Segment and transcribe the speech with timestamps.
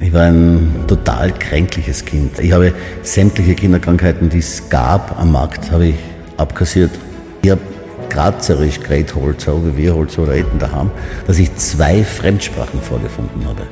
[0.00, 2.38] Ich war ein total kränkliches Kind.
[2.38, 5.96] Ich habe sämtliche Kinderkrankheiten, die es gab am Markt, habe ich
[6.36, 6.92] abkassiert.
[7.42, 7.60] Ich habe
[8.08, 10.92] grazerisch geredet, so wie wir so reden daheim,
[11.26, 13.62] dass ich zwei Fremdsprachen vorgefunden habe.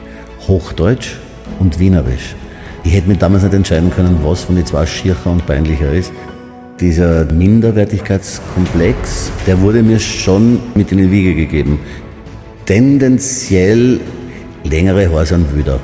[0.48, 1.14] Hochdeutsch
[1.60, 2.34] und Wienerisch.
[2.82, 6.12] Ich hätte mir damals nicht entscheiden können, was von den zwei schiercher und peinlicher ist.
[6.80, 11.78] Dieser Minderwertigkeitskomplex, der wurde mir schon mit in die Wiege gegeben.
[12.66, 14.00] Tendenziell
[14.64, 15.78] längere Haare sind wieder.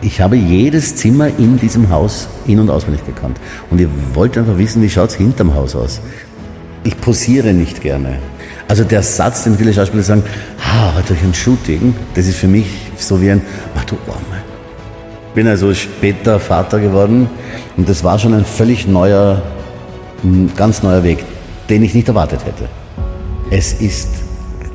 [0.00, 3.36] Ich habe jedes Zimmer in diesem Haus in- und auswendig gekannt.
[3.70, 6.00] Und ich wollte einfach wissen, wie schaut es hinterm Haus aus.
[6.84, 8.18] Ich posiere nicht gerne.
[8.68, 10.22] Also der Satz, den viele Schauspieler sagen,
[10.62, 12.66] ah, durch ein Shooting, das ist für mich
[12.96, 13.42] so wie ein,
[13.76, 14.42] ach du Arme.
[15.28, 17.28] Ich bin also später Vater geworden
[17.76, 19.42] und das war schon ein völlig neuer,
[20.22, 21.24] ein ganz neuer Weg,
[21.68, 22.68] den ich nicht erwartet hätte.
[23.50, 24.10] Es ist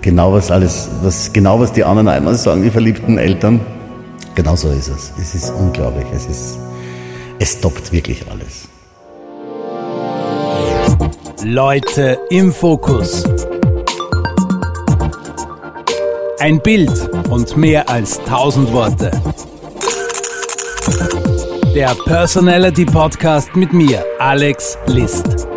[0.01, 3.61] genau was alles, was, genau was die anderen einmal sagen, die verliebten Eltern,
[4.35, 5.13] Genau so ist es.
[5.19, 6.07] Es ist unglaublich.
[6.13, 6.57] Es ist,
[7.39, 8.67] es toppt wirklich alles.
[11.43, 13.23] Leute im Fokus.
[16.39, 19.11] Ein Bild und mehr als tausend Worte.
[21.75, 25.47] Der Personality Podcast mit mir, Alex List.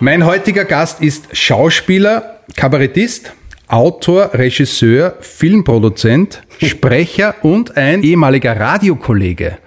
[0.00, 3.32] Mein heutiger Gast ist Schauspieler, Kabarettist,
[3.70, 9.58] Autor, Regisseur, Filmproduzent, Sprecher und ein ehemaliger Radiokollege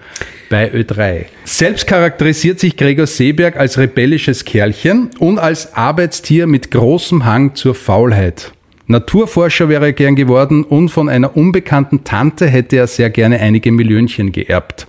[0.50, 1.24] bei Ö3.
[1.44, 7.74] Selbst charakterisiert sich Gregor Seeberg als rebellisches Kerlchen und als Arbeitstier mit großem Hang zur
[7.74, 8.52] Faulheit.
[8.86, 13.72] Naturforscher wäre er gern geworden und von einer unbekannten Tante hätte er sehr gerne einige
[13.72, 14.86] Millionchen geerbt.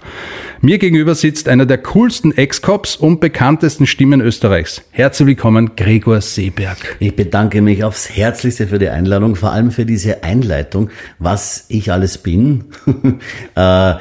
[0.65, 4.81] Mir gegenüber sitzt einer der coolsten Ex-Cops und bekanntesten Stimmen Österreichs.
[4.89, 6.97] Herzlich willkommen, Gregor Seeberg.
[6.99, 11.91] Ich bedanke mich aufs Herzlichste für die Einladung, vor allem für diese Einleitung, was ich
[11.91, 12.63] alles bin.
[13.55, 13.93] äh,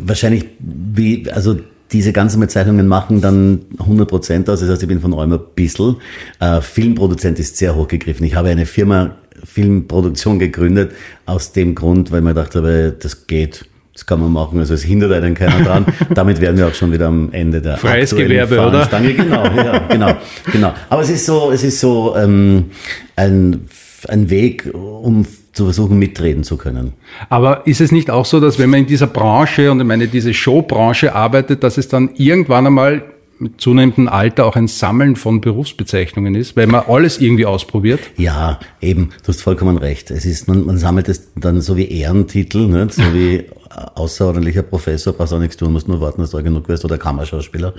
[0.00, 1.60] wahrscheinlich, wie, also
[1.92, 4.58] diese ganzen Bezeichnungen machen dann 100 Prozent aus.
[4.58, 5.98] Das heißt, ich bin von allem ein bisschen.
[6.40, 8.26] Äh, Filmproduzent ist sehr hochgegriffen.
[8.26, 9.14] Ich habe eine Firma
[9.44, 10.90] Filmproduktion gegründet,
[11.24, 13.69] aus dem Grund, weil man dachte, das geht.
[14.00, 15.84] Das kann man machen, also es hindert einen keiner dran.
[16.14, 18.86] Damit wären wir auch schon wieder am Ende der Freies Gewerbe, oder?
[18.86, 20.14] Genau, ja, genau,
[20.50, 20.72] genau.
[20.88, 22.70] Aber es ist so, es ist so ähm,
[23.16, 23.68] ein,
[24.08, 26.94] ein Weg, um zu versuchen, mitreden zu können.
[27.28, 30.08] Aber ist es nicht auch so, dass wenn man in dieser Branche und ich meine
[30.08, 33.02] diese Showbranche arbeitet, dass es dann irgendwann einmal
[33.38, 38.00] mit zunehmendem Alter auch ein Sammeln von Berufsbezeichnungen ist, weil man alles irgendwie ausprobiert?
[38.16, 40.10] Ja, eben, du hast vollkommen recht.
[40.10, 42.94] Es ist, man, man sammelt es dann so wie Ehrentitel, nicht?
[42.94, 46.84] so wie außerordentlicher Professor, brauchst auch nichts tun, musst nur warten, dass du genug wirst,
[46.84, 47.74] oder Kammerschauspieler.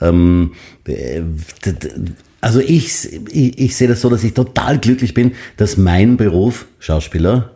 [0.00, 0.52] Ähm,
[2.40, 6.66] also ich, ich, ich sehe das so, dass ich total glücklich bin, dass mein Beruf,
[6.78, 7.52] Schauspieler,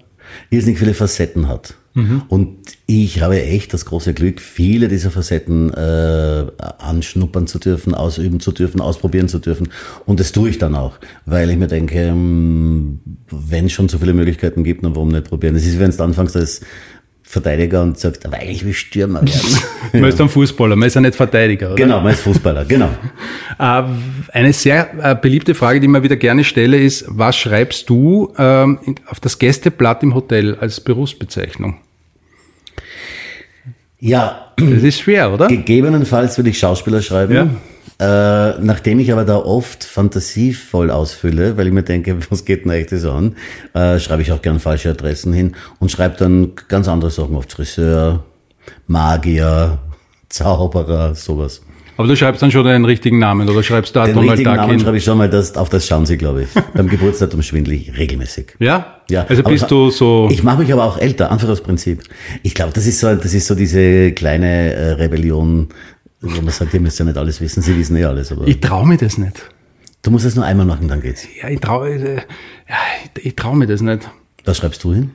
[0.51, 1.75] irrsinnig viele Facetten hat.
[1.97, 2.23] Mhm.
[2.29, 8.39] Und ich habe echt das große Glück, viele dieser Facetten äh, anschnuppern zu dürfen, ausüben
[8.39, 9.71] zu dürfen, ausprobieren zu dürfen.
[10.05, 13.99] Und das tue ich dann auch, weil ich mir denke, ähm, wenn es schon so
[13.99, 15.57] viele Möglichkeiten gibt, dann warum nicht probieren?
[15.57, 16.61] Es ist, wenn du anfängst als
[17.29, 20.01] Verteidiger und sagst, aber eigentlich will ich Stürmer werden.
[20.01, 21.77] man ist ein Fußballer, man ist ja nicht Verteidiger, oder?
[21.77, 22.89] Genau, man ist Fußballer, genau.
[23.59, 23.85] Äh,
[24.33, 28.35] eine sehr äh, beliebte Frage, die ich mir wieder gerne stelle, ist, was schreibst du
[28.37, 31.79] ähm, auf das Gästeblatt im Hotel als Berufsbezeichnung?
[33.99, 34.53] Ja.
[34.57, 35.47] Das ist schwer, oder?
[35.49, 37.35] Gegebenenfalls würde ich Schauspieler schreiben.
[37.35, 37.49] Ja.
[37.99, 42.73] Äh, nachdem ich aber da oft fantasievoll ausfülle, weil ich mir denke, was geht denn
[42.73, 43.37] eigentlich so an,
[43.73, 47.53] äh, schreibe ich auch gern falsche Adressen hin und schreibe dann ganz andere Sachen oft.
[47.53, 48.25] Friseur,
[48.87, 49.79] Magier,
[50.29, 51.63] Zauberer, sowas.
[51.97, 54.67] Aber du schreibst dann schon deinen richtigen Namen oder schreibst da Den Donald richtigen Duck
[54.67, 56.49] Namen schreibe ich schon mal, das, auf das schauen sie, glaube ich.
[56.75, 58.57] Beim Geburtsdatum schwindel ich regelmäßig.
[58.59, 59.01] Ja?
[59.09, 59.25] Ja.
[59.27, 60.29] Also bist aber, du so...
[60.31, 62.03] Ich mache mich aber auch älter, einfach aus Prinzip.
[62.43, 65.69] Ich glaube, das ist so, das ist so diese kleine äh, Rebellion,
[66.35, 68.33] wo man sagt, ihr müsst ja nicht alles wissen, sie wissen eh alles.
[68.33, 69.49] Aber ich traue mir das nicht.
[70.03, 71.27] Du musst es nur einmal machen, dann geht's.
[71.41, 72.17] Ja, ich traue äh,
[72.69, 72.77] ja,
[73.17, 74.09] ich, ich trau mir das nicht.
[74.45, 75.11] Was schreibst du hin?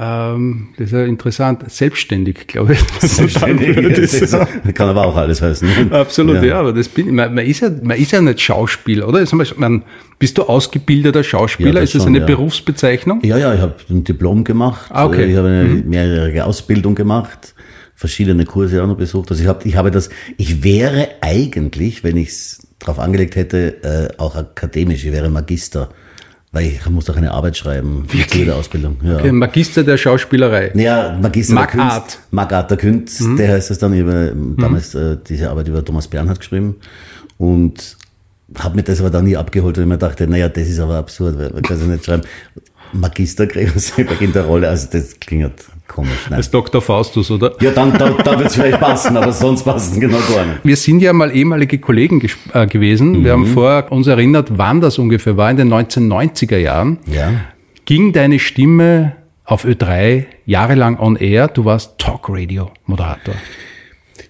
[0.00, 1.70] Ähm, das ist ja interessant.
[1.70, 2.80] Selbstständig, glaube ich.
[3.00, 3.76] Selbstständig.
[4.00, 4.36] Das ist,
[4.74, 5.92] kann aber auch alles heißen.
[5.92, 6.44] Absolut, ja.
[6.44, 9.24] ja aber das bin, man, man, ist ja, man ist ja nicht Schauspieler, oder?
[9.56, 9.82] Man,
[10.18, 11.74] bist du ausgebildeter Schauspieler?
[11.74, 12.26] Ja, ist das schon, eine ja.
[12.26, 13.20] Berufsbezeichnung?
[13.22, 14.90] Ja, ja, ich habe ein Diplom gemacht.
[14.90, 15.26] Ah, okay.
[15.26, 15.88] Ich habe eine mhm.
[15.88, 17.54] mehrjährige Ausbildung gemacht,
[18.00, 19.30] verschiedene Kurse auch noch besucht.
[19.30, 20.08] Also ich habe, ich habe das,
[20.38, 25.90] ich wäre eigentlich, wenn ich es drauf angelegt hätte, äh, auch akademisch, ich wäre Magister.
[26.50, 28.46] Weil ich muss doch eine Arbeit schreiben Wirklich?
[28.46, 28.96] der Ausbildung.
[29.04, 29.18] Ja.
[29.18, 30.72] Okay, Magister der Schauspielerei.
[30.74, 31.94] Ja, Magister Mag der Kunst.
[31.94, 32.18] Art.
[32.30, 33.36] Magart der Kunst, mhm.
[33.36, 33.92] der heißt es dann.
[33.92, 34.56] Ich habe mhm.
[34.56, 36.76] damals äh, diese Arbeit über Thomas Bernhard geschrieben
[37.36, 37.98] und
[38.58, 40.96] habe mir das aber dann nie abgeholt, weil ich mir dachte, naja, das ist aber
[40.96, 42.22] absurd, weil man kann es nicht schreiben.
[42.94, 45.52] Magister Gregor Seeberg in der Rolle, also das klingt
[45.90, 46.26] komisch.
[46.30, 46.38] Nein.
[46.38, 46.80] Als Dr.
[46.80, 47.52] Faustus, oder?
[47.60, 50.60] Ja, dann da, da wird es vielleicht passen, aber sonst passt es genau gar nicht.
[50.64, 52.22] Wir sind ja mal ehemalige Kollegen
[52.54, 53.22] äh, gewesen.
[53.24, 56.98] Wir haben vorher uns erinnert, wann das ungefähr war, in den 1990er Jahren.
[57.06, 57.32] Ja.
[57.84, 59.12] Ging deine Stimme
[59.44, 61.48] auf Ö3 jahrelang on air?
[61.48, 63.34] Du warst Talk-Radio-Moderator.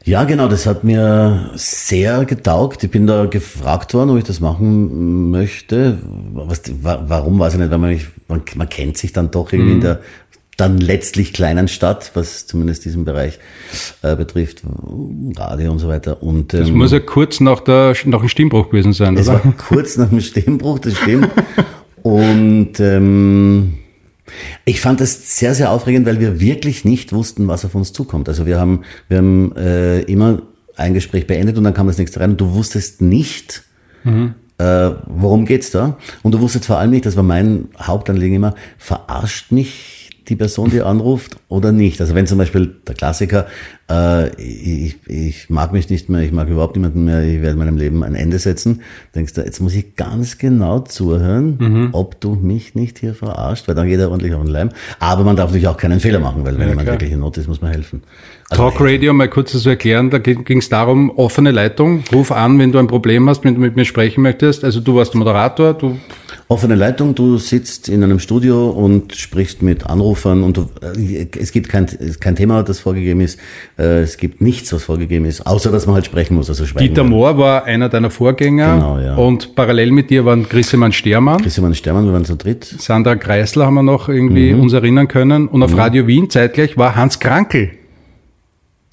[0.05, 2.83] Ja, genau, das hat mir sehr getaugt.
[2.85, 5.99] Ich bin da gefragt worden, ob ich das machen möchte.
[6.33, 9.53] Was, wa- warum weiß ich nicht, weil man, mich, man, man kennt sich dann doch
[9.53, 10.01] irgendwie in der
[10.61, 13.39] dann letztlich kleinen Stadt, was zumindest diesen Bereich
[14.03, 14.63] äh, betrifft,
[15.37, 16.23] Radio und so weiter.
[16.23, 19.45] Und Das ähm, muss ja kurz nach, der, nach dem Stimmbruch gewesen sein, es oder?
[19.45, 21.31] war kurz nach dem Stimmbruch, das stimmt.
[22.03, 23.75] Und ähm,
[24.65, 28.29] ich fand das sehr, sehr aufregend, weil wir wirklich nicht wussten, was auf uns zukommt.
[28.29, 30.43] Also wir haben, wir haben äh, immer
[30.77, 33.63] ein Gespräch beendet und dann kam das nächste rein und du wusstest nicht,
[34.59, 35.99] äh, worum geht's da?
[36.23, 40.00] Und du wusstest vor allem nicht, das war mein Hauptanliegen immer, verarscht mich
[40.31, 42.01] die Person, die anruft oder nicht?
[42.01, 43.47] Also wenn zum Beispiel der Klassiker,
[43.91, 47.77] äh, ich, ich mag mich nicht mehr, ich mag überhaupt niemanden mehr, ich werde meinem
[47.77, 48.83] Leben ein Ende setzen,
[49.15, 53.75] denkst du, jetzt muss ich ganz genau zuhören, ob du mich nicht hier verarscht, weil
[53.75, 54.71] dann geht er ordentlich auf den Leim.
[54.99, 56.95] Aber man darf natürlich auch keinen Fehler machen, weil wenn jemand klar.
[56.95, 58.03] wirklich in Not ist, muss man helfen.
[58.49, 62.59] Also Talk Radio, mal kurz zu erklären, da ging es darum, offene Leitung, ruf an,
[62.59, 64.65] wenn du ein Problem hast, wenn du mit mir sprechen möchtest.
[64.65, 65.99] Also du warst der Moderator, du
[66.51, 71.53] Offene Leitung, du sitzt in einem Studio und sprichst mit Anrufern und du, äh, es
[71.53, 71.87] gibt kein,
[72.19, 73.39] kein Thema, das vorgegeben ist.
[73.81, 76.89] Äh, Es gibt nichts, was vorgegeben ist, außer dass man halt sprechen muss, also schweigen.
[76.89, 79.15] Dieter Mohr war einer deiner Vorgänger Genau, ja.
[79.17, 82.65] und parallel mit dir waren Grissemann Stermann, Christian Stermann, wir waren zu dritt.
[82.65, 84.61] Sandra Kreisler haben wir noch irgendwie Mhm.
[84.61, 87.71] uns erinnern können und auf Radio Wien zeitgleich war Hans Krankel,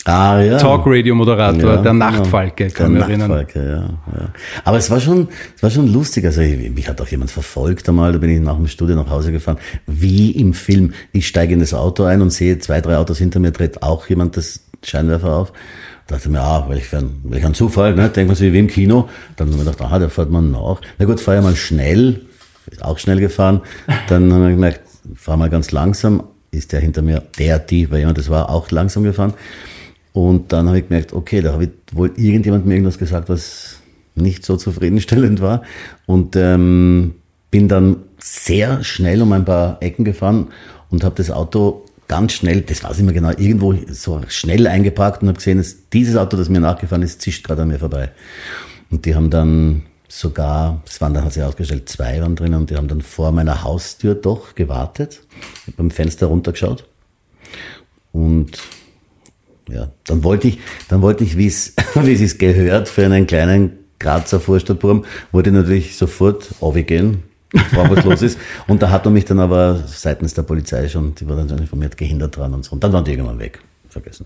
[0.06, 0.58] Ah, ja.
[0.58, 2.06] Talk-Radio-Moderator, Ja, der genau.
[2.06, 3.30] Nachtfalke, Der kann mich erinnern.
[3.30, 4.30] Nachtfalke, ja, ja.
[4.64, 6.24] Aber es war schon, es war schon lustig.
[6.24, 8.14] Also ich, mich hat auch jemand verfolgt einmal.
[8.14, 9.58] Da bin ich nach dem Studio nach Hause gefahren.
[9.86, 10.94] Wie im Film.
[11.12, 14.08] Ich steige in das Auto ein und sehe zwei, drei Autos hinter mir, dreht auch
[14.08, 15.54] jemand das Scheinwerfer auf.
[16.08, 18.10] Da dachte mir, ah, welch ein, welch ein Zufall, ne?
[18.10, 19.10] Denkt man sich wie im Kino.
[19.36, 20.82] Dann haben wir gedacht, ah, da fährt man nach.
[20.98, 22.22] Na gut, fahr ja mal schnell.
[22.72, 23.62] Ist auch schnell gefahren.
[24.08, 24.82] Dann haben wir gemerkt,
[25.16, 26.24] fahr mal ganz langsam.
[26.52, 29.34] Ist der hinter mir, der, die, weil jemand das war, auch langsam gefahren.
[30.14, 33.82] Und dann habe ich gemerkt, okay, da habe ich wohl irgendjemand mir irgendwas gesagt, was
[34.16, 35.64] nicht so zufriedenstellend war.
[36.06, 37.16] Und ähm,
[37.52, 40.48] bin dann sehr schnell um ein paar Ecken gefahren
[40.90, 45.22] und habe das Auto ganz schnell, das weiß ich mehr genau, irgendwo so schnell eingeparkt
[45.22, 48.12] und habe gesehen, dass dieses Auto, das mir nachgefahren ist, zischt gerade an mir vorbei.
[48.90, 52.70] Und die haben dann sogar, es waren dann, hat sich herausgestellt, zwei waren drin und
[52.70, 55.22] die haben dann vor meiner Haustür doch gewartet,
[55.62, 56.86] Ich hab beim Fenster runtergeschaut
[58.14, 58.58] und
[59.70, 63.80] ja, dann wollte ich, dann wollte ich, wie es, wie es gehört für einen kleinen
[64.00, 66.50] Grazer Vorstadtburm, wollte ich natürlich sofort
[66.88, 67.24] gehen,
[67.66, 68.40] fragen, was los ist.
[68.68, 71.60] Und da hat man mich dann aber seitens der Polizei schon, die war dann schon
[71.60, 72.74] informiert, gehindert dran und so.
[72.74, 73.60] Und dann waren die irgendwann weg.
[73.90, 74.26] Vergessen.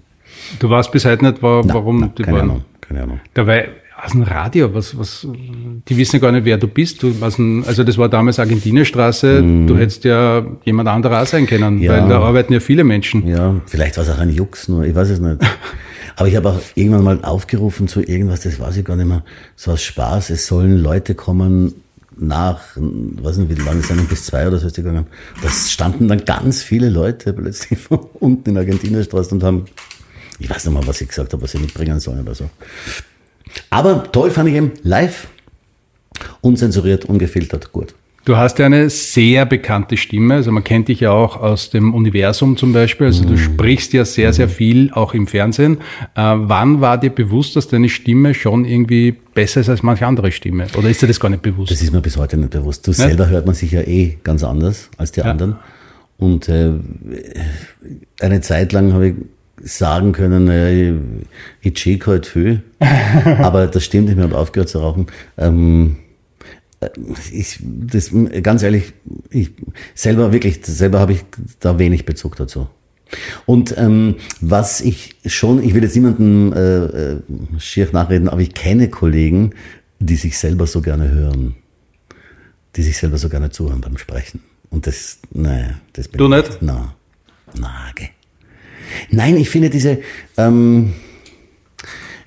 [0.60, 2.50] Du weißt bis heute nicht, wa- Na, warum na, die keine waren.
[2.50, 3.20] Ahnung, keine Ahnung.
[3.34, 3.70] Dabei,
[4.04, 5.28] aus dem Radio, was, was,
[5.88, 7.04] die wissen ja gar nicht, wer du bist.
[7.04, 11.46] Du, aus dem, also das war damals Argentinierstraße, du hättest ja jemand anderer auch sein
[11.46, 11.78] können.
[11.80, 11.92] Ja.
[11.94, 13.28] weil da arbeiten ja viele Menschen.
[13.28, 15.38] Ja, vielleicht war es auch ein Jux nur, ich weiß es nicht.
[16.16, 19.24] Aber ich habe auch irgendwann mal aufgerufen zu irgendwas, das weiß ich gar nicht mehr,
[19.56, 21.74] so aus Spaß, es sollen Leute kommen
[22.18, 25.08] nach, weiß nicht, wie lange es bis zwei oder so ist die gegangen.
[25.42, 29.66] Das standen dann ganz viele Leute plötzlich von unten in Argentinierstraße und haben,
[30.40, 32.50] ich weiß nicht mal, was ich gesagt habe, was sie mitbringen sollen oder so.
[33.70, 35.28] Aber toll fand ich eben live,
[36.42, 37.94] unzensuriert, ungefiltert, gut.
[38.24, 41.96] Du hast ja eine sehr bekannte Stimme, also man kennt dich ja auch aus dem
[41.96, 43.28] Universum zum Beispiel, also Mhm.
[43.30, 45.78] du sprichst ja sehr, sehr viel auch im Fernsehen.
[46.16, 50.32] Äh, wann war dir bewusst, dass deine Stimme schon irgendwie besser ist als manche andere
[50.32, 50.68] Stimme?
[50.78, 51.72] Oder ist dir das gar nicht bewusst?
[51.72, 52.86] Das ist mir bis heute nicht bewusst.
[52.88, 55.56] Du selber hört man sich ja eh ganz anders als die anderen.
[56.20, 56.74] Und äh,
[58.20, 59.16] eine Zeit lang habe ich
[59.64, 60.94] sagen können, äh,
[61.62, 62.62] ich check halt viel.
[63.40, 65.08] Aber das stimmt nicht mehr, ich habe aufgehört zu rauchen.
[65.40, 66.11] Ähm, äh,
[67.32, 68.12] ich, das,
[68.42, 68.94] ganz ehrlich,
[69.30, 69.52] ich
[69.94, 71.24] selber wirklich, selber habe ich
[71.60, 72.68] da wenig Bezug dazu.
[73.46, 77.20] Und ähm, was ich schon, ich will jetzt niemandem äh, äh,
[77.60, 79.52] schier nachreden, aber ich kenne Kollegen,
[80.00, 81.56] die sich selber so gerne hören,
[82.76, 84.42] die sich selber so gerne zuhören beim Sprechen.
[84.70, 86.62] Und das, naja, das bin Du ich nicht?
[86.62, 86.96] Na,
[87.60, 88.10] na, gell.
[89.10, 90.00] Nein, ich finde diese,
[90.38, 90.94] ähm,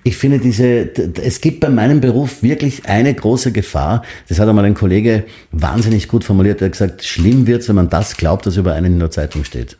[0.06, 0.90] ich finde diese,
[1.22, 4.02] es gibt bei meinem Beruf wirklich eine große Gefahr.
[4.28, 6.60] Das hat einmal ein Kollege wahnsinnig gut formuliert.
[6.60, 9.44] Er hat gesagt, schlimm wird's, wenn man das glaubt, was über einen in der Zeitung
[9.44, 9.78] steht.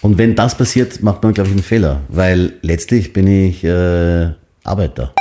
[0.00, 4.30] Und wenn das passiert, macht man, glaube ich, einen Fehler, weil letztlich bin ich äh,
[4.64, 5.14] Arbeiter.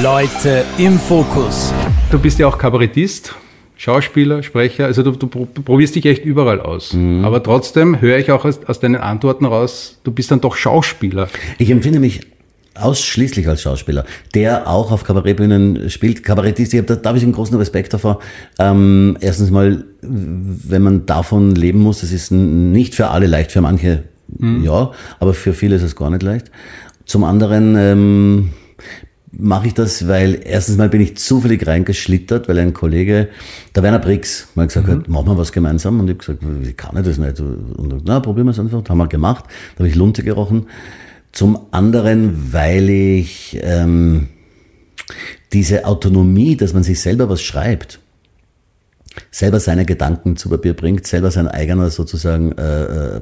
[0.00, 1.74] Leute im Fokus.
[2.12, 3.34] Du bist ja auch Kabarettist,
[3.80, 6.92] Schauspieler, Sprecher, also du, du probierst dich echt überall aus.
[6.92, 7.24] Mhm.
[7.24, 11.28] Aber trotzdem höre ich auch aus, aus deinen Antworten raus, du bist dann doch Schauspieler.
[11.56, 12.20] Ich empfinde mich
[12.74, 16.22] ausschließlich als Schauspieler, der auch auf Kabarettbühnen spielt.
[16.22, 18.18] Kabarettist, ich habe, da, da habe ich einen großen Respekt davor.
[18.58, 23.62] Ähm, erstens mal, wenn man davon leben muss, das ist nicht für alle leicht, für
[23.62, 24.62] manche mhm.
[24.62, 26.50] ja, aber für viele ist es gar nicht leicht.
[27.06, 28.50] Zum anderen ähm,
[29.32, 33.28] mache ich das, weil erstens mal bin ich zufällig reingeschlittert, weil ein Kollege,
[33.74, 34.92] der Werner Brix, mal gesagt mhm.
[34.92, 36.00] hat, machen wir was gemeinsam.
[36.00, 37.40] Und ich habe gesagt, wie kann ich das nicht?
[37.40, 38.82] Und na, probieren wir es einfach.
[38.82, 39.44] Das haben wir gemacht.
[39.74, 40.66] Da habe ich Lunte gerochen.
[41.32, 44.28] Zum anderen, weil ich ähm,
[45.52, 48.00] diese Autonomie, dass man sich selber was schreibt,
[49.30, 53.20] selber seine Gedanken zu Papier bringt, selber sein eigener sozusagen äh, äh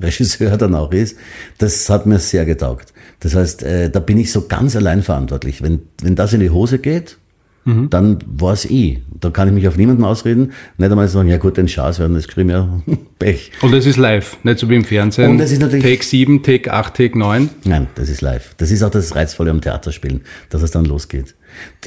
[0.00, 1.16] Regisseur dann auch ist,
[1.58, 2.91] das hat mir sehr getaugt.
[3.22, 5.62] Das heißt, äh, da bin ich so ganz allein verantwortlich.
[5.62, 7.18] Wenn, wenn das in die Hose geht,
[7.64, 7.88] mhm.
[7.88, 8.98] dann war es ich.
[9.20, 10.52] Da kann ich mich auf niemanden ausreden.
[10.76, 12.68] Nicht einmal sagen, ja gut, den Schaß werden das geschrieben, ja,
[13.20, 13.52] Pech.
[13.60, 15.30] Und das ist live, nicht so wie im Fernsehen.
[15.30, 15.84] Und das ist natürlich.
[15.84, 17.48] Take 7, Take 8, Take 9.
[17.62, 18.56] Nein, das ist live.
[18.56, 21.36] Das ist auch das Reizvolle am Theaterspielen, dass es dann losgeht.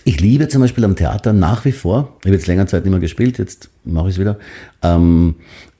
[0.05, 2.91] Ich liebe zum Beispiel am Theater nach wie vor, ich habe jetzt länger Zeit nicht
[2.91, 4.39] mehr gespielt, jetzt mache ich es wieder.
[4.83, 5.35] Ähm,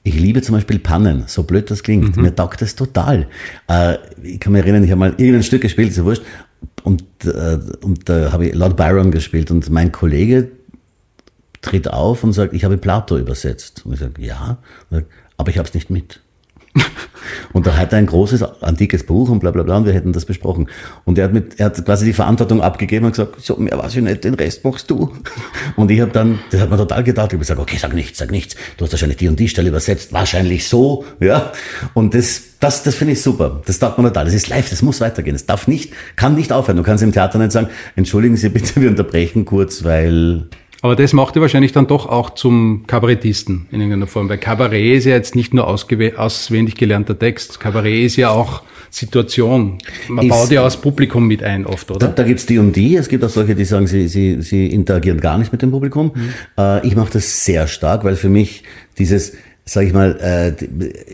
[0.06, 2.16] ich liebe zum Beispiel Pannen, so blöd das klingt.
[2.16, 2.22] Mhm.
[2.22, 3.26] Mir taugt das total.
[3.68, 6.22] Äh, ich kann mich erinnern, ich habe mal irgendein Stück gespielt, ist ja wurscht,
[6.84, 10.52] und, äh, und da habe ich Lord Byron gespielt und mein Kollege
[11.60, 13.84] tritt auf und sagt, ich habe Plato übersetzt.
[13.84, 14.58] Und ich sage, ja,
[15.36, 16.20] aber ich habe es nicht mit.
[17.52, 20.12] Und da hat er ein großes, antikes Buch und bla bla bla und wir hätten
[20.12, 20.68] das besprochen.
[21.04, 23.96] Und er hat, mit, er hat quasi die Verantwortung abgegeben und gesagt, so, mehr weiß
[23.96, 25.12] ich nicht, den Rest machst du.
[25.76, 28.18] Und ich habe dann, das hat mir total gedacht, ich habe gesagt, okay, sag nichts,
[28.18, 28.56] sag nichts.
[28.76, 31.52] Du hast wahrscheinlich die und die Stelle übersetzt, wahrscheinlich so, ja.
[31.94, 33.62] Und das, das, das finde ich super.
[33.66, 34.26] Das taugt mir total.
[34.26, 35.34] Das ist live, das muss weitergehen.
[35.34, 36.76] Es darf nicht, kann nicht aufhören.
[36.76, 40.48] Du kannst im Theater nicht sagen, entschuldigen Sie bitte, wir unterbrechen kurz, weil
[40.86, 44.98] aber das macht ihr wahrscheinlich dann doch auch zum Kabarettisten in irgendeiner Form, weil Kabarett
[44.98, 47.58] ist ja jetzt nicht nur auswendig gelernter Text.
[47.58, 49.78] Kabarett ist ja auch Situation.
[50.08, 52.06] Man ist, baut ja auch das Publikum mit ein oft, oder?
[52.06, 52.94] Da, da gibt's die und die.
[52.94, 56.12] Es gibt auch solche, die sagen, sie, sie, sie interagieren gar nicht mit dem Publikum.
[56.14, 56.30] Mhm.
[56.56, 58.62] Äh, ich mache das sehr stark, weil für mich
[58.96, 59.32] dieses,
[59.64, 60.64] sag ich mal, äh,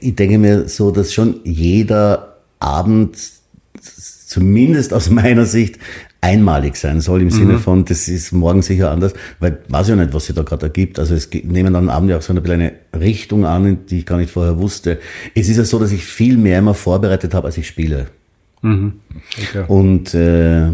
[0.00, 3.16] ich denke mir so, dass schon jeder Abend
[3.80, 5.78] zumindest aus meiner Sicht
[6.22, 7.30] einmalig sein soll, im mhm.
[7.32, 10.66] Sinne von, das ist morgen sicher anders, weil weiß ja nicht, was sich da gerade
[10.66, 10.98] ergibt.
[10.98, 14.16] Also es nehmen dann am Abend ja auch so eine Richtung an, die ich gar
[14.16, 15.00] nicht vorher wusste.
[15.34, 18.06] Es ist ja so, dass ich viel mehr immer vorbereitet habe, als ich spiele.
[18.62, 19.00] Mhm.
[19.36, 19.64] Okay.
[19.66, 20.68] Und, äh,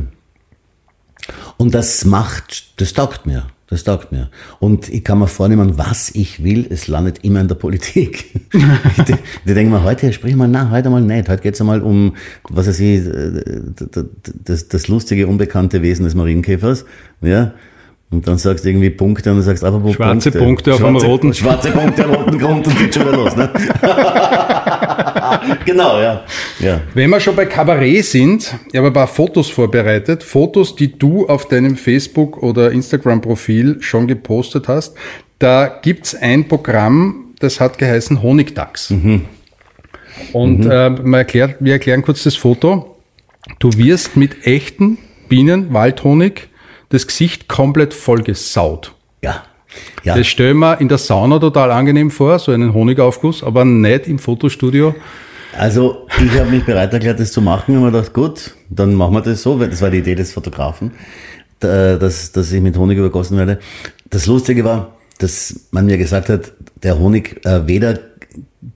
[1.57, 3.47] und das macht, das taugt mir.
[3.71, 4.31] Das taugt mir.
[4.61, 8.35] Und ich kann mir vornehmen, was ich will, es landet immer in der Politik.
[8.53, 11.29] ich, ich denke mir, heute sprich mal, na, heute mal nicht.
[11.29, 12.17] Heute geht's einmal um,
[12.49, 13.03] was weiß ich,
[14.45, 16.87] das, das lustige, unbekannte Wesen des Marienkäfers.
[17.21, 17.53] Ja,
[18.11, 20.79] und dann sagst du irgendwie Punkte und dann sagst du aber Schwarze Punkte, Punkte auf
[20.79, 23.37] schwarze, einem roten Schwarze Punkte auf roten Grund und geht schon wieder los.
[23.37, 23.51] Ne?
[25.65, 26.25] genau, ja.
[26.59, 26.81] ja.
[26.95, 30.23] Wenn wir schon bei Kabarett sind, ich habe ein paar Fotos vorbereitet.
[30.23, 34.97] Fotos, die du auf deinem Facebook- oder Instagram-Profil schon gepostet hast.
[35.39, 38.91] Da gibt's ein Programm, das hat geheißen Honigdachs.
[38.91, 39.27] Mhm.
[40.33, 40.71] Und mhm.
[40.71, 42.97] Äh, man erklärt, wir erklären kurz das Foto.
[43.61, 46.49] Du wirst mit echten Bienen, Waldhonig,
[46.89, 48.95] das Gesicht komplett vollgesaut.
[49.23, 49.45] Ja.
[50.05, 50.17] Ja.
[50.17, 54.19] Das stellen wir in der Sauna total angenehm vor, so einen Honigaufguss, aber nicht im
[54.19, 54.95] Fotostudio.
[55.57, 59.15] Also ich habe mich bereit erklärt, das zu machen und mir gedacht, gut, dann machen
[59.15, 60.93] wir das so, das war die Idee des Fotografen,
[61.61, 63.59] dass, dass ich mit Honig übergossen werde.
[64.11, 67.99] Das Lustige war, dass man mir gesagt hat, der Honig äh, weder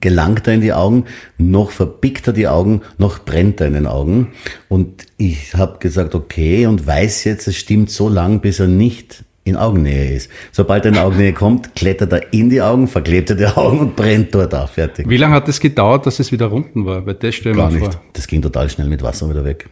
[0.01, 1.05] gelangt er in die Augen,
[1.39, 4.33] noch verbickt er die Augen, noch brennt er in den Augen.
[4.69, 9.25] Und ich habe gesagt, okay, und weiß jetzt, es stimmt so lang, bis er nicht
[9.45, 10.31] in Augennähe ist.
[10.53, 13.97] Sobald er in Augennähe kommt, klettert er in die Augen, verklebt er die Augen und
[13.97, 14.71] brennt dort auf.
[14.71, 15.09] Fertig.
[15.09, 17.05] Wie lange hat es das gedauert, dass es wieder runden war?
[17.05, 17.85] Weil das Gar nicht.
[17.85, 18.03] Vor.
[18.13, 19.69] Das ging total schnell mit Wasser wieder weg.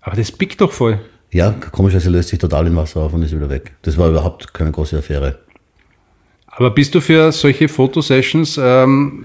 [0.00, 1.00] Aber das pickt doch voll.
[1.30, 3.72] Ja, komischerweise löst sich total in Wasser auf und ist wieder weg.
[3.82, 5.38] Das war überhaupt keine große Affäre.
[6.46, 9.24] Aber bist du für solche Fotosessions ähm,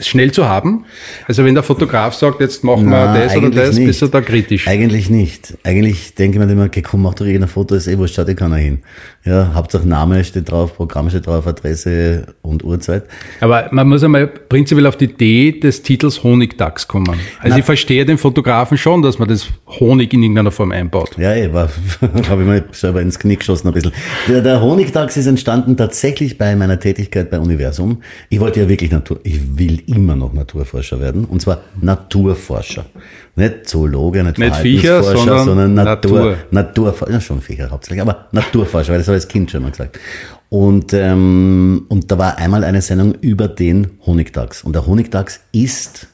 [0.00, 0.84] schnell zu haben?
[1.28, 3.86] Also wenn der Fotograf sagt, jetzt machen wir das oder das, nicht.
[3.86, 4.66] bist du da kritisch?
[4.66, 5.56] Eigentlich nicht.
[5.62, 8.24] Eigentlich denke ich mir immer, okay, komm, mach doch irgendein Foto, ist eh wurscht, schau,
[8.34, 8.78] kann er hin.
[9.24, 13.04] Ja, Hauptsache Name steht drauf, Programm steht drauf, Adresse und Uhrzeit.
[13.40, 17.08] Aber man muss einmal prinzipiell auf die Idee des Titels Honigdachs kommen.
[17.08, 21.16] Also Na, ich verstehe den Fotografen schon, dass man das Honig in irgendeiner Form einbaut.
[21.16, 21.68] Ja, ich war,
[22.28, 23.92] habe ich mir selber ins Knie geschossen ein bisschen.
[24.28, 28.02] Der, der Honigdachs ist entstanden tatsächlich bei meiner Tätigkeit bei Universum.
[28.28, 31.24] Ich wollte ja wirklich Natur, ich will immer noch Naturforscher werden.
[31.24, 32.86] Und zwar Naturforscher.
[33.36, 36.94] Nicht Zoologe, nicht, nicht Viecher, sondern, sondern Natur, Natur.
[36.94, 39.70] Natur ja, schon Viecher hauptsächlich, aber Naturforscher, weil das habe ich als Kind schon mal
[39.70, 39.98] gesagt.
[40.48, 44.62] Und, ähm, und da war einmal eine Sendung über den Honigdachs.
[44.62, 46.08] Und der Honigdachs ist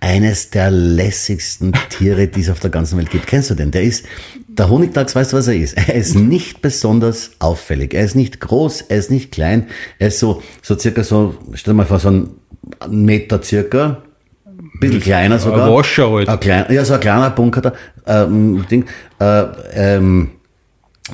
[0.00, 3.26] eines der lässigsten Tiere, die es auf der ganzen Welt gibt.
[3.26, 3.70] Kennst du den?
[3.70, 4.04] Der ist,
[4.46, 5.76] der Honigdachs, weißt du, was er ist?
[5.76, 7.94] Er ist nicht besonders auffällig.
[7.94, 9.66] Er ist nicht groß, er ist nicht klein.
[9.98, 12.30] Er ist so, so circa so, stell dir mal vor, so ein
[12.88, 14.02] Meter circa.
[14.46, 15.66] Ein bisschen kleiner sogar.
[15.66, 16.28] Ein Wascher halt.
[16.28, 17.74] Ein klein, ja, so ein kleiner bunkerter
[18.06, 18.86] ähm, Ding.
[19.20, 20.30] Äh, ähm,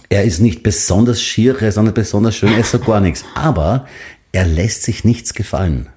[0.08, 3.00] er ist nicht besonders schier, er ist auch nicht besonders schön, er ist so gar
[3.00, 3.24] nichts.
[3.34, 3.86] Aber
[4.32, 5.88] er lässt sich nichts gefallen.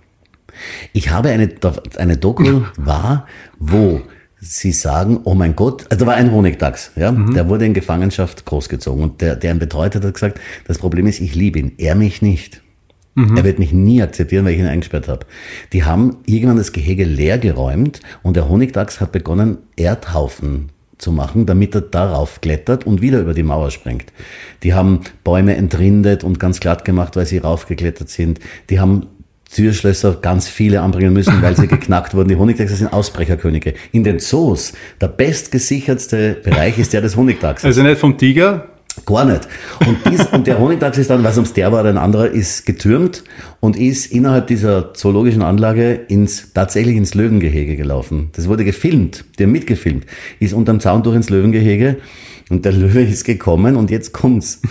[0.94, 1.50] Ich habe eine,
[1.98, 3.28] eine Doku war,
[3.60, 4.02] wo
[4.40, 7.34] sie sagen, oh mein Gott, also da war ein Honigdachs, ja, mhm.
[7.34, 11.08] der wurde in Gefangenschaft großgezogen und der, der ihn betreut hat, hat gesagt, das Problem
[11.08, 12.62] ist, ich liebe ihn, er mich nicht.
[13.16, 13.36] Mhm.
[13.36, 15.26] Er wird mich nie akzeptieren, weil ich ihn eingesperrt habe.
[15.74, 21.46] Die haben irgendwann das Gehege leer geräumt und der Honigdachs hat begonnen, Erdhaufen zu machen,
[21.46, 24.14] damit er darauf klettert und wieder über die Mauer springt.
[24.64, 28.40] Die haben Bäume entrindet und ganz glatt gemacht, weil sie raufgeklettert sind.
[28.70, 29.08] Die haben
[29.50, 32.30] Türschlösser ganz viele anbringen müssen, weil sie geknackt wurden.
[32.30, 33.74] Die Honigdachse sind Ausbrecherkönige.
[33.92, 37.66] In den Zoos, der bestgesichertste Bereich ist der des Honigdachses.
[37.66, 38.70] Also nicht vom Tiger?
[39.06, 39.48] Gar nicht.
[39.86, 43.24] Und, dies, und der Honigdachs ist dann, was ums der war, ein anderer, ist getürmt
[43.60, 48.30] und ist innerhalb dieser zoologischen Anlage ins, tatsächlich ins Löwengehege gelaufen.
[48.36, 50.06] Das wurde gefilmt, der mitgefilmt,
[50.40, 51.98] ist unterm Zaun durch ins Löwengehege
[52.50, 54.62] und der Löwe ist gekommen und jetzt kommt's.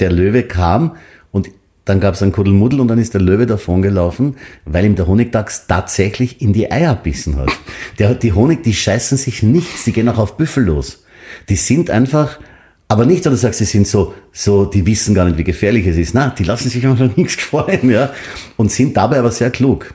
[0.00, 0.96] Der Löwe kam
[1.30, 1.50] und
[1.88, 5.06] dann gab es ein Kuddelmuddel und dann ist der Löwe davon gelaufen, weil ihm der
[5.06, 7.50] Honigdachs tatsächlich in die Eier bissen hat.
[7.98, 11.04] Der, die Honig, die scheißen sich nichts, die gehen auch auf Büffel los.
[11.48, 12.40] Die sind einfach,
[12.88, 15.86] aber nicht, dass du sagst, sie sind so, so, die wissen gar nicht, wie gefährlich
[15.86, 16.14] es ist.
[16.14, 18.10] Na, die lassen sich einfach nichts gefallen, ja.
[18.56, 19.94] Und sind dabei aber sehr klug.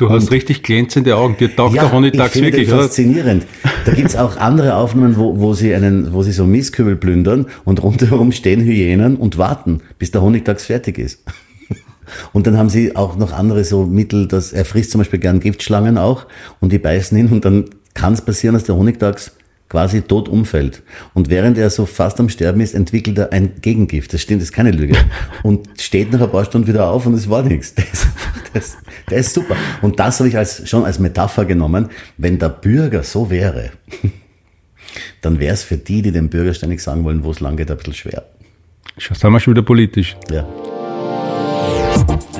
[0.00, 1.36] Du hast und, richtig glänzende Augen.
[1.36, 2.84] Dir taugt ja, der Honigdachs ich wirklich, oder?
[2.84, 3.46] faszinierend.
[3.84, 7.82] Da gibt's auch andere Aufnahmen, wo, wo sie einen, wo sie so Mistkübel plündern und
[7.82, 11.22] rundherum stehen Hyänen und warten, bis der Honigdachs fertig ist.
[12.32, 15.38] Und dann haben sie auch noch andere so Mittel, dass er frisst zum Beispiel gern
[15.38, 16.26] Giftschlangen auch
[16.60, 19.32] und die beißen ihn und dann kann es passieren, dass der Honigdachs
[19.70, 20.82] quasi tot umfällt.
[21.14, 24.12] Und während er so fast am Sterben ist, entwickelt er ein Gegengift.
[24.12, 24.96] Das stimmt, das ist keine Lüge.
[25.42, 27.74] Und steht nach ein paar Stunden wieder auf und es war nichts.
[27.74, 28.06] Das,
[28.52, 28.76] das,
[29.08, 29.54] der ist super.
[29.80, 31.88] Und das habe ich als, schon als Metapher genommen.
[32.18, 33.70] Wenn der Bürger so wäre,
[35.22, 37.70] dann wäre es für die, die den Bürger ständig sagen wollen, wo es lang geht,
[37.70, 38.24] ein bisschen schwer.
[38.98, 40.16] Schaust du mal schon wieder politisch.
[40.30, 40.44] Ja.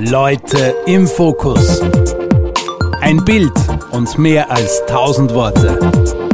[0.01, 1.81] Leute im Fokus.
[3.01, 3.53] Ein Bild
[3.93, 6.30] und mehr als tausend Worte.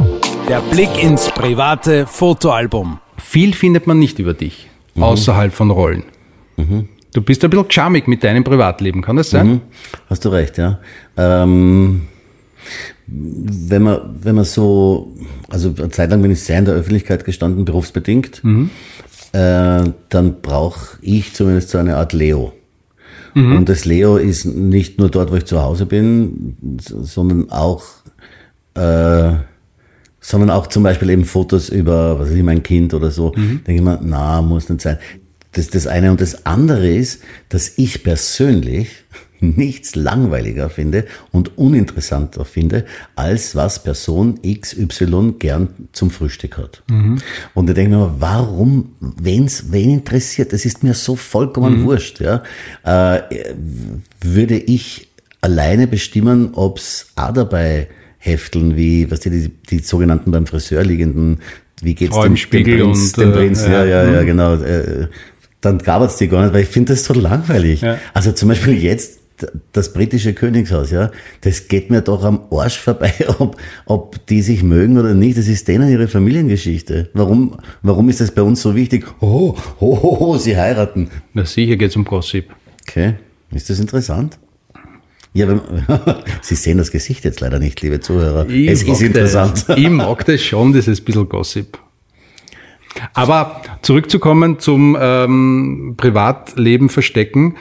[0.49, 2.99] Der Blick ins private Fotoalbum.
[3.17, 5.03] Viel findet man nicht über dich, mhm.
[5.03, 6.03] außerhalb von Rollen.
[6.55, 6.87] Mhm.
[7.13, 9.47] Du bist ein bisschen charmig mit deinem Privatleben, kann das sein?
[9.47, 9.61] Mhm.
[10.09, 10.79] Hast du recht, ja.
[11.17, 12.07] Ähm,
[13.07, 15.13] wenn man, wenn man so,
[15.49, 18.69] also eine Zeit lang bin ich sehr in der Öffentlichkeit gestanden, berufsbedingt, mhm.
[19.33, 22.53] äh, dann brauche ich zumindest so eine Art Leo.
[23.33, 23.57] Mhm.
[23.57, 26.55] Und das Leo ist nicht nur dort, wo ich zu Hause bin,
[26.87, 27.83] sondern auch
[28.75, 29.33] äh,
[30.27, 33.31] sondern auch zum Beispiel eben Fotos über, was weiß ich, mein Kind oder so.
[33.33, 33.61] Mhm.
[33.65, 34.97] Denke ich mir, na, muss nicht sein.
[35.53, 36.11] Das das eine.
[36.11, 38.89] Und das andere ist, dass ich persönlich
[39.39, 42.83] nichts langweiliger finde und uninteressanter finde,
[43.15, 46.83] als was Person XY gern zum Frühstück hat.
[46.89, 47.19] Mhm.
[47.53, 50.51] Und ich denke mir, warum, wen's, wen interessiert?
[50.51, 51.85] Das ist mir so vollkommen mhm.
[51.85, 52.19] wurscht.
[52.19, 52.43] Ja?
[52.83, 53.21] Äh,
[54.19, 55.07] würde ich
[55.39, 57.87] alleine bestimmen, ob's A dabei
[58.27, 61.39] Hefteln wie, was die, die, die sogenannten beim Friseur liegenden,
[61.81, 64.25] wie geht's dem, dem Prinz, und, dem Prinz, äh, ja, ja, ja, ja, mhm.
[64.25, 64.53] genau.
[64.55, 65.07] Äh,
[65.61, 67.81] dann gab es die gar nicht, weil ich finde das so langweilig.
[67.81, 67.97] Ja.
[68.13, 69.19] Also zum Beispiel jetzt
[69.71, 71.11] das britische Königshaus, ja,
[71.41, 75.37] das geht mir doch am Arsch vorbei, ob, ob die sich mögen oder nicht.
[75.37, 77.09] Das ist denen ihre Familiengeschichte.
[77.13, 79.05] Warum, warum ist das bei uns so wichtig?
[79.19, 81.09] Oh, oh, oh, oh sie heiraten.
[81.33, 82.47] Na sicher geht's um Gossip.
[82.87, 83.15] Okay.
[83.51, 84.37] Ist das interessant?
[85.37, 85.47] Ja,
[86.41, 88.49] Sie sehen das Gesicht jetzt leider nicht, liebe Zuhörer.
[88.49, 89.65] Ich es ist interessant.
[89.67, 91.77] Das, ich mag das schon, dieses bisschen Gossip.
[93.13, 97.55] Aber zurückzukommen zum ähm, Privatleben verstecken.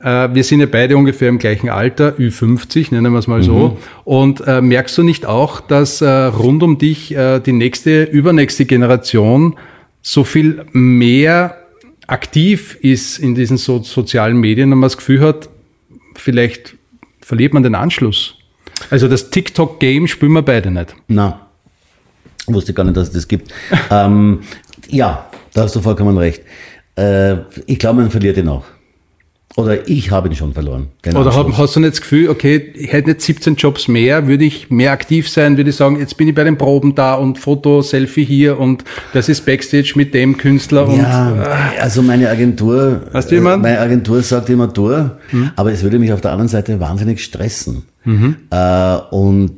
[0.00, 3.44] Äh, wir sind ja beide ungefähr im gleichen Alter, Ü50, nennen wir es mal mhm.
[3.44, 3.78] so.
[4.04, 8.66] Und äh, merkst du nicht auch, dass äh, rund um dich äh, die nächste, übernächste
[8.66, 9.56] Generation
[10.02, 11.56] so viel mehr
[12.08, 15.48] aktiv ist in diesen so sozialen Medien und man das Gefühl hat,
[16.14, 16.76] vielleicht
[17.22, 18.34] verliert man den Anschluss.
[18.90, 20.94] Also das TikTok-Game spielen wir beide nicht.
[21.08, 21.46] Na,
[22.46, 23.52] wusste gar nicht, dass es das gibt.
[23.90, 24.40] ähm,
[24.88, 26.42] ja, da hast du vollkommen recht.
[26.96, 28.64] Äh, ich glaube, man verliert ihn auch.
[29.56, 30.88] Oder ich habe ihn schon verloren.
[31.04, 34.26] den Oder hab, hast du nicht das Gefühl, okay, ich hätte nicht 17 Jobs mehr,
[34.26, 37.14] würde ich mehr aktiv sein, würde ich sagen, jetzt bin ich bei den Proben da
[37.14, 42.30] und Foto, Selfie hier und das ist Backstage mit dem Künstler und Ja, also meine
[42.30, 45.10] Agentur, Weißt du, äh, meine Agentur sagt immer du,
[45.56, 47.84] aber es würde mich auf der anderen Seite wahnsinnig stressen.
[48.50, 49.52] Äh, und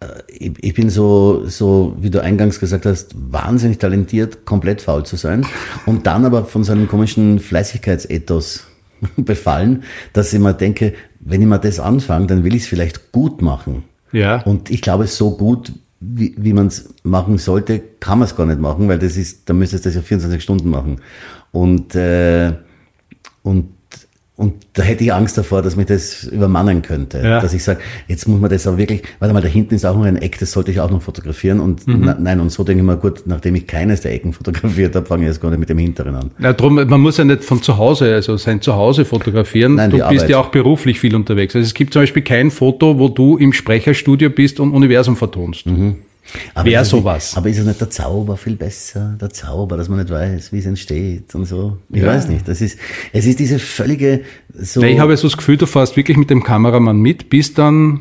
[0.00, 5.04] äh, ich, ich bin so, so, wie du eingangs gesagt hast, wahnsinnig talentiert, komplett faul
[5.04, 5.46] zu sein
[5.84, 8.64] und dann aber von so einem komischen Fleißigkeitsethos
[9.16, 9.82] befallen,
[10.12, 13.42] dass ich mir denke, wenn ich mal das anfange, dann will ich es vielleicht gut
[13.42, 13.84] machen.
[14.12, 14.42] Ja.
[14.42, 18.46] Und ich glaube, so gut, wie, wie man es machen sollte, kann man es gar
[18.46, 21.00] nicht machen, weil das ist, dann müsstest du das ja 24 Stunden machen.
[21.52, 22.52] Und, äh,
[23.42, 23.68] und,
[24.36, 27.18] und da hätte ich Angst davor, dass mich das übermannen könnte.
[27.24, 27.40] Ja.
[27.40, 29.96] Dass ich sage, jetzt muss man das aber wirklich, warte mal, da hinten ist auch
[29.96, 31.58] noch ein Eck, das sollte ich auch noch fotografieren.
[31.58, 32.02] Und Mhm.
[32.04, 35.06] na, nein, und so denke ich mir, gut, nachdem ich keines der Ecken fotografiert habe,
[35.06, 36.30] fange ich jetzt gar nicht mit dem hinteren an.
[36.38, 39.76] Ja, drum, man muss ja nicht von zu Hause, also sein Zuhause fotografieren.
[39.76, 40.28] Nein, du bist Arbeit.
[40.28, 41.56] ja auch beruflich viel unterwegs.
[41.56, 45.64] Also es gibt zum Beispiel kein Foto, wo du im Sprecherstudio bist und Universum vertonst.
[46.54, 47.30] Aber Wär ist es sowas.
[47.30, 49.16] Nicht, aber ist es nicht der Zauber viel besser?
[49.20, 51.78] Der Zauber, dass man nicht weiß, wie es entsteht und so.
[51.90, 52.46] Ich weiß nicht.
[52.48, 52.78] Das ist,
[53.12, 54.22] es ist diese völlige,
[54.54, 54.82] so.
[54.82, 58.00] Ich habe so das Gefühl, du fährst wirklich mit dem Kameramann mit, bist dann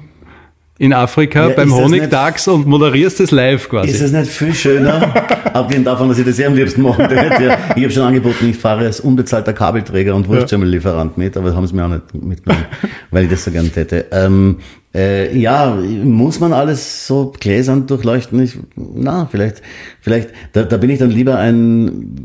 [0.78, 3.92] in Afrika Ja, beim Honigdachs und moderierst es live quasi.
[3.92, 5.14] Ist das nicht viel schöner?
[5.54, 7.44] Abgesehen davon, dass ich das sehr am liebsten machen hätte.
[7.44, 11.56] Ja, Ich habe schon angeboten, ich fahre als unbezahlter Kabelträger und Wurstschimmellieferant mit, aber das
[11.56, 12.66] haben sie mir auch nicht mitgenommen,
[13.12, 14.06] weil ich das so gern hätte.
[14.12, 14.58] Ähm,
[14.96, 18.40] äh, ja, muss man alles so gläsern durchleuchten?
[18.42, 19.62] Ich, na, vielleicht,
[20.02, 22.18] vielleicht, da, da bin ich dann lieber ein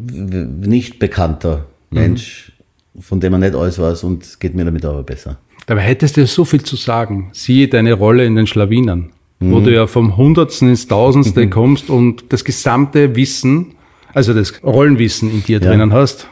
[0.00, 2.52] nicht bekannter Mensch,
[2.98, 5.38] von dem man nicht alles weiß und es geht mir damit aber besser.
[5.66, 7.30] Dabei hättest du ja so viel zu sagen.
[7.32, 9.64] Siehe deine Rolle in den Schlawinern, wo Mhm.
[9.64, 13.74] du ja vom Hundertsten ins Tausendste kommst und das gesamte Wissen,
[14.12, 16.28] also das Rollenwissen in dir drinnen hast.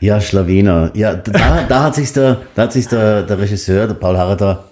[0.00, 0.90] Ja, Schlawiner.
[0.94, 4.64] Ja, da, da hat sich der, da hat sich der, der Regisseur, der Paul Harrader,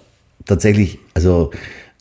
[0.45, 1.51] tatsächlich, also,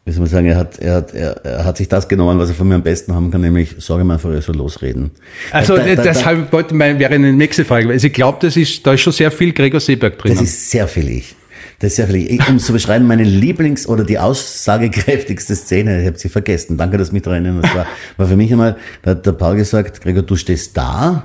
[0.06, 2.48] wie soll man sagen, er hat, er hat, er, er hat sich das genommen, was
[2.48, 5.10] er von mir am besten haben kann, nämlich, sage mal einfach, er soll losreden.
[5.50, 7.90] Also Da- da- deshalb wollte mein, wäre eine nächste Frage.
[7.90, 10.44] Also ich glaube, das ist, da ist schon sehr viel Gregor Seeberg Das drinnen.
[10.44, 11.36] ist sehr viel ich.
[11.80, 12.48] Das ist sehr viel ich.
[12.48, 16.76] Um zu beschreiben, meine Lieblings- oder die aussagekräftigste Szene, ich habe sie vergessen.
[16.78, 17.62] Danke, dass du mich daran erinnern.
[17.62, 17.86] Das war,
[18.16, 21.24] war für mich einmal, da hat der Paul gesagt, Gregor, du stehst da.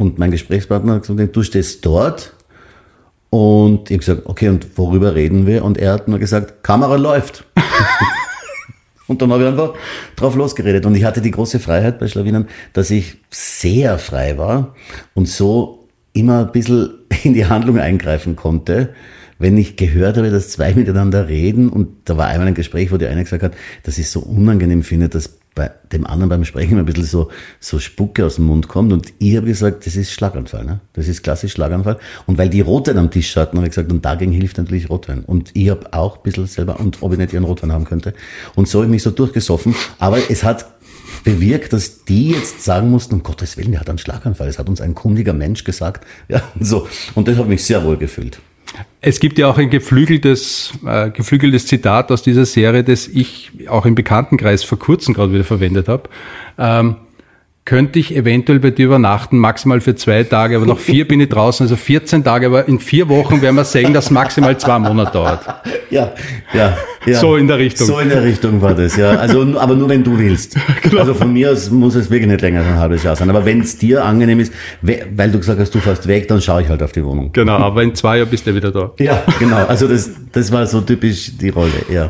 [0.00, 2.32] Und mein Gesprächspartner hat gesagt, du stehst dort.
[3.28, 5.62] Und ich habe gesagt, okay, und worüber reden wir?
[5.62, 7.44] Und er hat nur gesagt, Kamera läuft.
[9.08, 9.74] Und dann habe ich einfach
[10.16, 10.86] drauf losgeredet.
[10.86, 14.74] Und ich hatte die große Freiheit bei Schlawinern, dass ich sehr frei war
[15.14, 16.90] und so immer ein bisschen
[17.24, 18.94] in die Handlung eingreifen konnte,
[19.38, 21.68] wenn ich gehört habe, dass zwei miteinander reden.
[21.68, 24.82] Und da war einmal ein Gespräch, wo die eine gesagt hat, dass ich so unangenehm
[24.84, 28.68] finde, dass bei dem anderen beim Sprechen ein bisschen so, so Spucke aus dem Mund
[28.68, 28.92] kommt.
[28.92, 30.64] Und ich habe gesagt, das ist Schlaganfall.
[30.64, 30.80] Ne?
[30.92, 31.98] Das ist klassisch Schlaganfall.
[32.26, 35.24] Und weil die Rotwein am Tisch hatten, habe ich gesagt, und dagegen hilft natürlich Rotwein.
[35.24, 38.14] Und ich habe auch ein bisschen selber, und ob ich nicht ihren Rotwein haben könnte.
[38.54, 39.74] Und so habe ich mich so durchgesoffen.
[39.98, 40.66] Aber es hat
[41.24, 44.46] bewirkt, dass die jetzt sagen mussten, um Gottes Willen, der hat einen Schlaganfall.
[44.46, 46.06] Das hat uns ein kundiger Mensch gesagt.
[46.28, 46.86] Ja, so.
[47.14, 48.40] Und das hat mich sehr wohl gefühlt.
[49.00, 53.86] Es gibt ja auch ein geflügeltes, äh, geflügeltes Zitat aus dieser Serie, das ich auch
[53.86, 56.08] im Bekanntenkreis vor kurzem gerade wieder verwendet habe.
[56.58, 56.96] Ähm,
[57.70, 61.28] könnte ich eventuell bei dir übernachten, maximal für zwei Tage, aber nach vier bin ich
[61.28, 65.12] draußen, also 14 Tage, aber in vier Wochen werden wir sehen, dass maximal zwei Monate
[65.12, 65.40] dauert.
[65.90, 66.12] Ja,
[66.52, 67.18] ja, ja.
[67.18, 67.84] So in der Richtung.
[67.88, 69.10] So in der Richtung war das, ja.
[69.10, 70.56] Also, aber nur wenn du willst.
[70.82, 71.00] Genau.
[71.00, 73.28] Also von mir aus muss es wirklich nicht länger als ein halbes Jahr sein.
[73.30, 74.52] Aber wenn es dir angenehm ist,
[74.82, 77.30] we- weil du gesagt hast, du fährst weg, dann schaue ich halt auf die Wohnung.
[77.32, 78.92] Genau, aber in zwei Jahren bist du wieder da.
[79.00, 79.64] Ja, genau.
[79.66, 82.08] Also das, das war so typisch die Rolle, ja.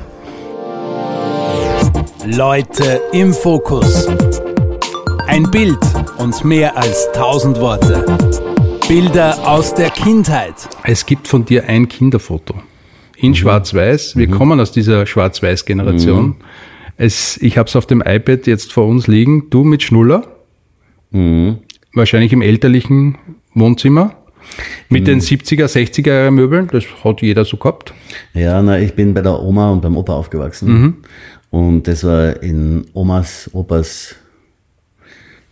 [2.26, 4.06] Leute im Fokus.
[5.30, 5.78] Ein Bild
[6.18, 8.04] und mehr als tausend Worte.
[8.88, 10.54] Bilder aus der Kindheit.
[10.82, 12.54] Es gibt von dir ein Kinderfoto
[13.16, 14.16] in Schwarz-Weiß.
[14.16, 16.34] Wir kommen aus dieser Schwarz-Weiß-Generation.
[16.96, 19.50] Es, ich habe es auf dem iPad jetzt vor uns liegen.
[19.50, 20.26] Du mit Schnuller,
[21.94, 23.16] wahrscheinlich im elterlichen
[23.54, 24.16] Wohnzimmer,
[24.88, 26.66] mit den 70er, 60er Jahre Möbeln.
[26.72, 27.94] Das hat jeder so gehabt.
[28.34, 31.04] Ja, na, ich bin bei der Oma und beim Opa aufgewachsen.
[31.50, 34.16] Und das war in Omas, Opas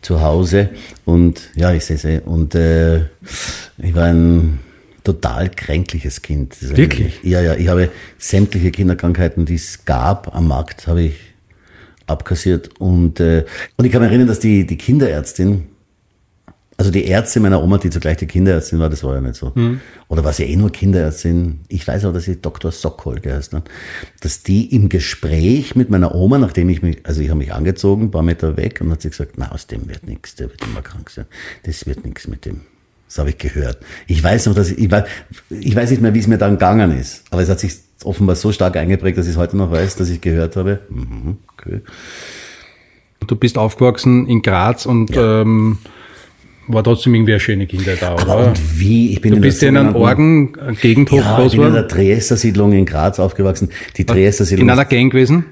[0.03, 0.71] Zuhause.
[1.05, 2.21] Und ja, ich sehe sie.
[2.21, 3.01] Und äh,
[3.79, 4.61] ich war ein
[5.05, 6.57] total kränkliches Kind.
[6.77, 7.21] Wirklich?
[7.23, 7.55] Ja, ja.
[7.55, 11.15] Ich habe sämtliche Kinderkrankheiten, die es gab am Markt, habe ich
[12.07, 12.71] abkassiert.
[12.79, 13.45] Und, äh,
[13.77, 15.67] und ich kann mich erinnern, dass die, die Kinderärztin,
[16.79, 19.53] also die Ärztin meiner Oma, die zugleich die Kinderärztin war, das war ja nicht so.
[20.07, 21.61] Oder war sie eh nur Kinderärztin?
[21.67, 22.71] Ich weiß aber, dass sie Dr.
[22.71, 23.69] Sokol geheißen hat.
[24.21, 28.05] Dass die im Gespräch mit meiner Oma, nachdem ich mich, also ich habe mich angezogen,
[28.05, 30.63] ein paar Meter weg, und hat sie gesagt, na, aus dem wird nichts, der wird
[30.65, 31.27] immer krank sein.
[31.65, 32.61] Das wird nichts mit dem.
[33.09, 33.79] Das habe ich gehört.
[34.07, 35.05] Ich weiß noch, dass ich, ich weiß,
[35.51, 37.73] ich weiß nicht mehr, wie es mir dann gegangen ist, aber es hat sich
[38.05, 40.79] offenbar so stark eingeprägt, dass ich es heute noch weiß, dass ich gehört habe.
[40.91, 41.81] Mhm, okay.
[43.27, 45.41] Du bist aufgewachsen in Graz und Ja.
[45.41, 45.79] ähm,
[46.69, 48.49] war trotzdem irgendwie eine schöne Kindheit da, Aber oder?
[48.49, 49.11] und wie?
[49.13, 51.73] Ich bin Du in der bist ja in einem sogenannten- Orgen-Gegend Ja, ich bin in
[51.73, 51.89] der.
[51.89, 53.71] Triester-Siedlung in Graz aufgewachsen.
[53.97, 54.67] Die Triester-Siedlung.
[54.69, 55.45] In einer Gang gewesen?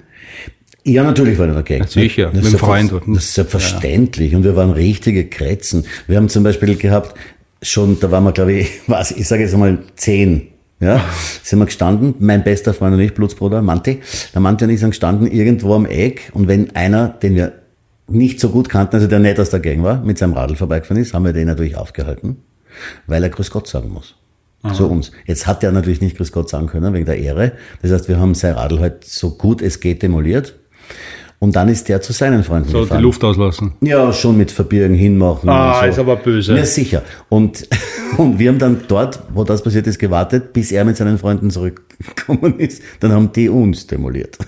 [0.84, 1.88] ja, natürlich war ich in der Gang.
[1.88, 2.92] sicher, Das mit dem selbst- Freund.
[3.08, 4.34] Das ist selbstverständlich.
[4.34, 5.84] Und wir waren richtige Kretzen.
[6.06, 7.14] Wir haben zum Beispiel gehabt,
[7.62, 10.48] schon, da waren wir, glaube ich, was, ich sage jetzt mal zehn.
[10.78, 11.00] Ja,
[11.42, 14.00] sind wir gestanden, mein bester Freund und ich, Blutsbruder, Manti.
[14.34, 17.52] Der Manti und ich sind gestanden irgendwo am Eck und wenn einer, den wir
[18.08, 21.02] nicht so gut kannten, also der nicht aus der Gang war, mit seinem Radl vorbeigefahren
[21.02, 22.38] ist, haben wir den natürlich aufgehalten,
[23.06, 24.14] weil er Grüß Gott sagen muss.
[24.74, 25.12] Zu uns.
[25.26, 27.52] Jetzt hat er natürlich nicht Grüß Gott sagen können, wegen der Ehre.
[27.82, 30.58] Das heißt, wir haben sein Radl halt so gut es geht demoliert.
[31.38, 33.02] Und dann ist der zu seinen Freunden So, die gefahren.
[33.02, 33.74] Luft auslassen.
[33.82, 35.48] Ja, schon mit Verbirgen hinmachen.
[35.50, 35.86] Ah, so.
[35.86, 36.56] ist aber böse.
[36.56, 37.02] Ja, sicher.
[37.28, 37.68] Und,
[38.16, 41.50] und wir haben dann dort, wo das passiert ist, gewartet, bis er mit seinen Freunden
[41.50, 42.82] zurückgekommen ist.
[43.00, 44.38] Dann haben die uns demoliert.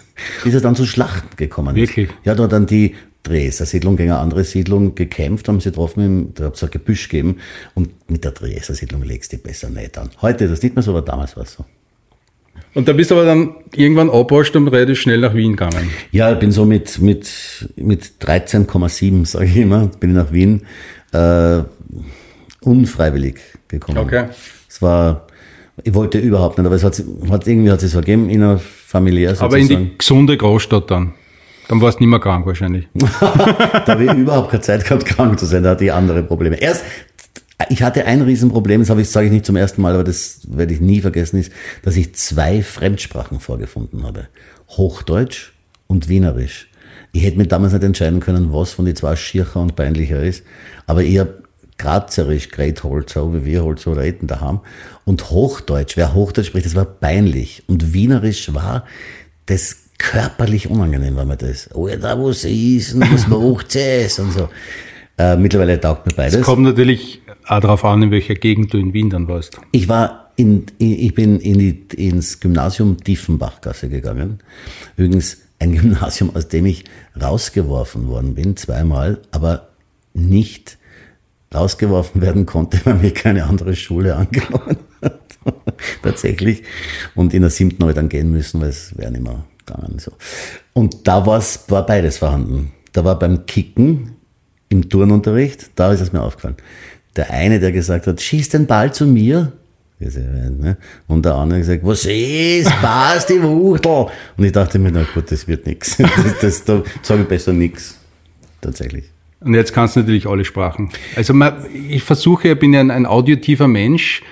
[0.42, 1.88] Bis es dann zu Schlachten gekommen ist.
[1.88, 2.09] Wirklich?
[2.25, 2.94] Ja, da hat dann die
[3.29, 6.71] Dresdner Siedlung gegen eine andere Siedlung gekämpft, haben sie getroffen, im, da hat es ein
[6.71, 7.37] Gebüsch gegeben.
[7.75, 10.11] Und mit der Dresdner Siedlung legst du die besser nicht an.
[10.23, 11.64] Heute ist das nicht mehr so, aber damals war es so.
[12.75, 15.91] Und da bist du aber dann irgendwann abwascht und relativ schnell nach Wien gegangen.
[16.11, 20.62] Ja, ich bin so mit, mit, mit 13,7, sage ich immer, bin ich nach Wien
[21.12, 21.62] äh,
[22.61, 23.37] unfreiwillig
[23.69, 23.99] gekommen.
[23.99, 24.27] Okay.
[24.69, 25.27] Es war,
[25.83, 29.53] ich wollte überhaupt nicht, aber es hat, hat irgendwie hat es ergeben, innerfamiliär sozusagen.
[29.53, 31.14] Aber in die gesunde Großstadt dann.
[31.69, 32.89] Dann warst du nicht mehr krank wahrscheinlich.
[32.95, 36.57] da habe ich überhaupt keine Zeit gehabt, krank zu sein, da hatte ich andere Probleme.
[36.57, 36.83] Erst,
[37.69, 40.41] ich hatte ein Riesenproblem, das habe ich, sage ich nicht zum ersten Mal, aber das
[40.49, 41.53] werde ich nie vergessen, ist,
[41.83, 44.29] dass ich zwei Fremdsprachen vorgefunden habe.
[44.71, 45.53] Hochdeutsch
[45.87, 46.69] und Wienerisch.
[47.13, 50.45] Ich hätte mir damals nicht entscheiden können, was von den zwei schiercher und peinlicher ist,
[50.87, 51.29] aber eher
[51.79, 54.61] Grazerisch, Greatholzer, so wie wir halt so reden daheim.
[55.05, 57.63] Und Hochdeutsch, wer Hochdeutsch spricht, das war peinlich.
[57.69, 58.85] Und Wienerisch war
[59.47, 61.69] das körperlich unangenehm, war mir das.
[61.75, 64.49] Oh ja, da wo sie ist, und was macht sie es und so.
[65.19, 66.37] Äh, mittlerweile taugt mir beides.
[66.37, 69.59] Es kommt natürlich auch darauf an, in welcher Gegend du in Wien dann warst.
[69.73, 74.39] Ich war in, ich bin in die, ins Gymnasium Tiefenbachgasse gegangen.
[74.97, 76.85] Übrigens ein Gymnasium, aus dem ich
[77.21, 79.71] rausgeworfen worden bin, zweimal, aber
[80.15, 80.79] nicht
[81.53, 85.21] rausgeworfen werden konnte, weil mir keine andere Schule angenommen hat.
[86.03, 86.63] Tatsächlich.
[87.17, 89.99] Und in der siebten habe ich dann gehen müssen, weil es wäre nicht mehr gegangen.
[89.99, 90.13] So.
[90.73, 92.73] Und da war's, war beides vorhanden.
[92.93, 94.17] Da war beim Kicken
[94.69, 96.57] im Turnunterricht, da ist es mir aufgefallen.
[97.17, 99.53] Der eine, der gesagt hat, schieß den Ball zu mir.
[99.99, 100.77] ne?
[101.07, 104.07] Und der andere gesagt, was ist, passt die Wuchtel.
[104.37, 105.97] Und ich dachte mir, na gut, das wird nix.
[105.99, 107.99] Das, das, da sage ich besser nix.
[108.61, 109.05] Tatsächlich.
[109.41, 110.91] Und jetzt kannst du natürlich alle Sprachen.
[111.15, 114.23] Also man, ich versuche, ich bin ja ein, ein auditiver Mensch,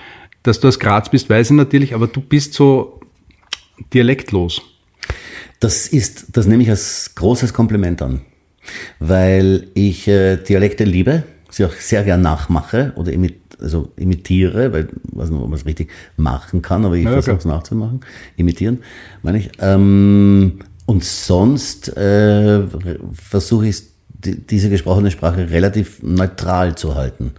[0.42, 3.00] dass du aus Graz bist, weiß ich natürlich, aber du bist so
[3.92, 4.62] dialektlos.
[5.60, 8.20] Das ist, das nehme ich als großes Kompliment an,
[8.98, 14.88] weil ich äh, Dialekte liebe, sie auch sehr gern nachmache oder imit, also imitiere, weil
[15.10, 18.00] ich weiß nicht, ob man es richtig machen kann, aber ich Ja, versuche es nachzumachen,
[18.36, 18.80] imitieren,
[19.22, 19.50] meine ich.
[19.60, 22.62] Ähm, und sonst äh,
[23.14, 27.32] versuche ich die, diese gesprochene Sprache relativ neutral zu halten.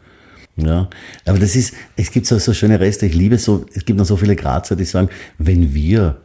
[0.55, 0.89] Ja,
[1.25, 3.05] aber das ist, es gibt so, so schöne Reste.
[3.05, 6.17] Ich liebe so, es gibt noch so viele Grazer, die sagen, wenn wir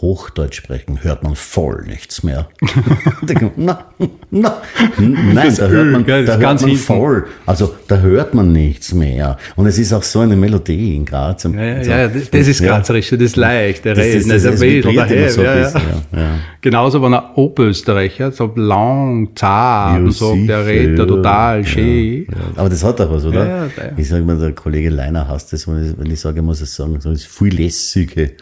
[0.00, 2.48] Hochdeutsch sprechen, hört man voll nichts mehr.
[3.56, 3.86] Na,
[4.30, 4.62] na,
[4.98, 7.26] nein, Das da hört man, da das hört ganz man voll.
[7.46, 9.38] Also da hört man nichts mehr.
[9.56, 11.44] Und es ist auch so eine Melodie in Graz.
[11.44, 11.90] Ja, ja, so.
[11.90, 12.62] ja, das ist.
[12.62, 15.54] Grazerisch, das ist leicht, der Das, das, Reden, das, das, das, immer daher, so ja,
[15.54, 15.82] bisschen.
[16.12, 16.28] Ja, ja.
[16.60, 21.06] Genauso, wenn ein Oberösterreicher so lang, zart und sagt, der redet ja.
[21.06, 22.26] total schön.
[22.56, 23.68] Aber das hat auch was, oder?
[23.96, 26.74] Ich sage mal, der Kollege Leiner hasst das, wenn ich, wenn ich sage, muss es
[26.74, 28.32] sagen, so ist viel lässige.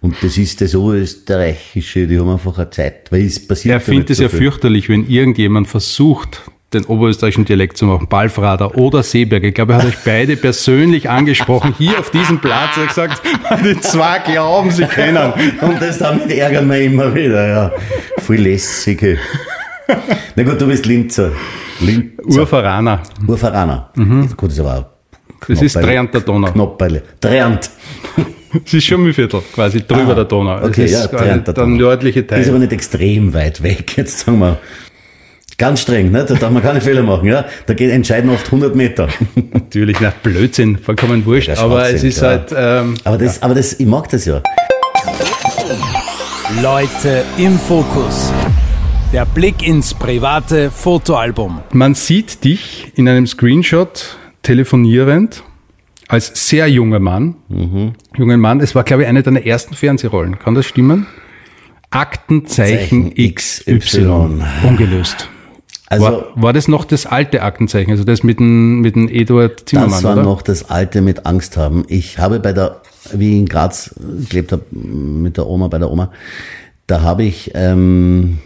[0.00, 4.10] Und das ist das Österreichische, die haben einfach eine Zeit, weil es passiert Er findet
[4.10, 4.38] es so ja viel.
[4.38, 6.42] fürchterlich, wenn irgendjemand versucht,
[6.74, 9.42] den oberösterreichischen Dialekt zu machen, Balfrader oder Seeberg.
[9.44, 12.76] Ich glaube, er hat euch beide persönlich angesprochen, hier auf diesem Platz.
[12.76, 13.22] Er hat gesagt,
[13.64, 15.32] die zwei glauben, sie kennen.
[15.62, 17.72] Und das damit ärgern wir immer wieder, ja.
[18.18, 19.18] Viel lässige.
[20.36, 21.32] Na gut, du bist Linzer.
[21.80, 22.40] Linzer.
[22.40, 23.02] Urveraner.
[23.26, 23.90] Urveraner.
[24.36, 24.84] Gut, ist aber auch
[25.48, 25.54] Mhm.
[25.54, 25.72] Das ist.
[25.74, 26.50] Trent der Donau.
[26.50, 27.02] Knopperle.
[27.20, 27.70] Trent.
[28.64, 30.64] Es ist schon Mühlviertel, quasi drüber Ah, der Donau.
[30.64, 32.58] Okay, es ja, ist Trent der der nördliche Ist aber Teil.
[32.60, 34.58] nicht extrem weit weg, jetzt sagen wir.
[35.58, 36.24] Ganz streng, ne?
[36.24, 37.26] da darf man keine Fehler machen.
[37.28, 37.44] Ja?
[37.66, 39.08] Da geht entscheiden oft 100 Meter.
[39.52, 42.30] Natürlich, na, Blödsinn, vollkommen wurscht, Der aber es ist klar.
[42.30, 44.40] halt, ähm, Aber, das, aber das, ich mag das ja.
[46.62, 48.32] Leute im Fokus.
[49.12, 51.60] Der Blick ins private Fotoalbum.
[51.72, 55.42] man sieht dich in einem Screenshot telefonierend
[56.08, 57.92] als sehr junger Mann, Mhm.
[58.16, 60.38] jungen Mann, es war, glaube ich, eine deiner ersten Fernsehrollen.
[60.38, 61.06] Kann das stimmen?
[61.90, 63.78] Aktenzeichen Zeichen XY.
[63.78, 64.42] XY.
[64.66, 65.28] Ungelöst.
[65.90, 69.66] Also War, war das noch das alte Aktenzeichen, also das mit dem, mit dem Eduard
[69.68, 70.22] Zimmermann, das war oder?
[70.22, 71.84] noch das alte mit Angst haben.
[71.88, 72.82] Ich habe bei der,
[73.14, 73.94] wie ich in Graz
[74.28, 76.10] gelebt habe, mit der Oma, bei der Oma,
[76.86, 78.38] da habe ich, ähm,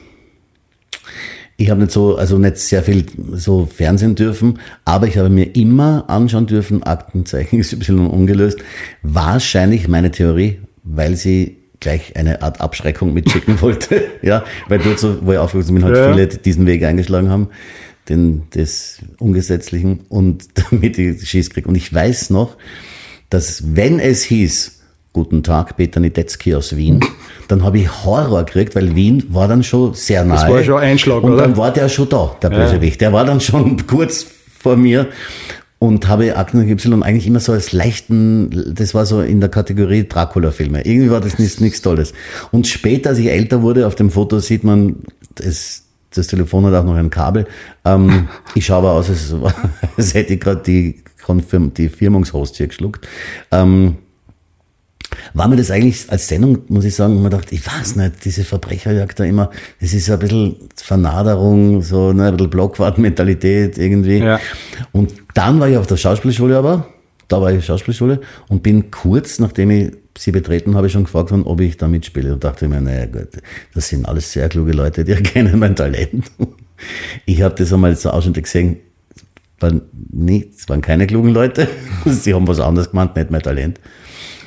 [1.63, 5.55] ich habe nicht so, also nicht sehr viel so Fernsehen dürfen, aber ich habe mir
[5.57, 8.59] immer anschauen dürfen, Aktenzeichen XY ungelöst.
[9.03, 14.03] Wahrscheinlich meine Theorie, weil sie gleich eine Art Abschreckung mitschicken wollte.
[14.23, 16.13] ja, weil dort so, wo ich aufgewachsen bin, halt Ja.
[16.13, 17.49] viele diesen Weg eingeschlagen haben,
[18.09, 21.69] den, des Ungesetzlichen und damit ich Schieß kriege.
[21.69, 22.57] Und ich weiß noch,
[23.31, 24.82] dass wenn es hieß,
[25.13, 27.01] Guten Tag, Peter Nidetzky aus Wien,
[27.49, 30.51] dann habe ich Horror gekriegt, weil Wien war dann schon sehr nahe.
[30.51, 31.43] war schon ein Einschlag, Und oder?
[31.43, 33.01] dann war der schon da, der Bösewicht.
[33.01, 34.27] Der war dann schon kurz
[34.59, 35.09] vor mir
[35.83, 40.07] und habe Akten Y eigentlich immer so als leichten, das war so in der Kategorie
[40.09, 40.87] Dracula-Filme.
[40.87, 42.13] Irgendwie war das nichts, nichts Tolles.
[42.53, 44.97] Und später, als ich älter wurde, auf dem Foto sieht man,
[45.35, 45.83] das,
[46.15, 47.49] das Telefon hat auch noch ein Kabel.
[47.85, 49.35] Ähm, ich schaue aber aus, als,
[49.97, 51.03] als hätte ich gerade die,
[51.77, 53.09] die Firmungshost hier geschluckt.
[53.51, 53.97] Ähm,
[55.35, 58.45] war mir das eigentlich als Sendung, muss ich sagen, man dachte, ich weiß nicht, diese
[58.45, 64.19] Verbrecherjagd da immer, das ist ein bisschen Vernaderung, so ne, ein bisschen Blockwart-Mentalität irgendwie.
[64.19, 64.41] Ja.
[64.93, 66.87] Und dann war ich auf der Schauspielschule aber,
[67.29, 71.45] da war ich Schauspielschule und bin kurz, nachdem ich sie betreten habe, schon gefragt worden,
[71.45, 72.35] ob ich da mitspiele.
[72.35, 73.29] Und dachte mir, naja gut,
[73.75, 76.31] das sind alles sehr kluge Leute, die erkennen mein Talent.
[77.27, 78.79] Ich habe das einmal so Ausschnitte gesehen,
[79.61, 81.69] waren nie, es waren keine klugen Leute.
[82.05, 83.81] Sie haben was anderes gemeint, nicht mein Talent.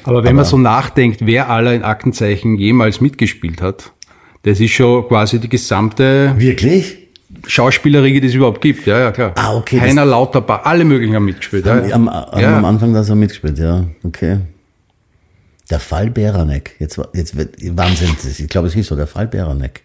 [0.06, 3.92] Aber wenn man so nachdenkt, wer aller in Aktenzeichen jemals mitgespielt hat,
[4.44, 6.98] das ist schon quasi die gesamte Wirklich?
[7.48, 8.86] Schauspieleriege, die es überhaupt gibt.
[8.86, 9.34] Ja, ja, klar.
[9.36, 11.66] Ah, okay, Heiner Lauterbach, alle möglichen haben mitgespielt.
[11.66, 11.96] Ja, ja.
[11.96, 12.58] Am, am, Ja.
[12.58, 14.38] am Anfang da so mitgespielt, ja, okay.
[15.70, 19.82] Der Fall Beranek, jetzt, jetzt wird, Wahnsinn, ich glaube, es hieß so, der Fall Beranek.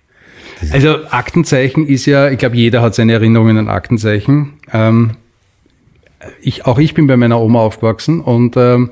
[0.73, 4.55] Also Aktenzeichen ist ja, ich glaube, jeder hat seine Erinnerungen an Aktenzeichen.
[4.73, 5.13] Ähm,
[6.43, 8.91] ich, auch ich bin bei meiner Oma aufgewachsen und ähm,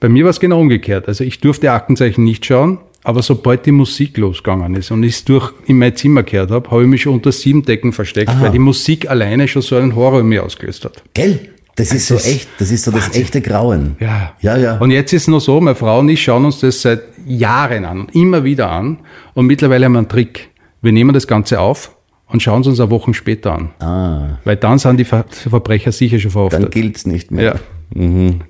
[0.00, 1.08] bei mir war es genau umgekehrt.
[1.08, 5.24] Also ich durfte Aktenzeichen nicht schauen, aber sobald die Musik losgegangen ist und ich es
[5.24, 8.50] durch in mein Zimmer gehört habe, habe ich mich schon unter sieben Decken versteckt, weil
[8.50, 11.02] die Musik alleine schon so einen Horror in mir ausgelöst hat.
[11.14, 11.50] Gell?
[11.76, 13.96] Das ist so ist echt, das ist so das echte Grauen.
[13.98, 14.34] Ja.
[14.40, 14.78] Ja, ja.
[14.78, 17.84] Und jetzt ist es nur so, meine Frau und ich schauen uns das seit Jahren
[17.84, 18.98] an, immer wieder an.
[19.34, 20.50] Und mittlerweile haben wir einen Trick.
[20.82, 21.96] Wir nehmen das Ganze auf
[22.28, 23.70] und schauen es uns eine Woche später an.
[23.80, 26.70] ah, Weil dann sind die Ver Verbrecher sicher schon dann verhaftet.
[26.72, 27.44] gilt's nicht mehr.
[27.44, 27.54] Ja.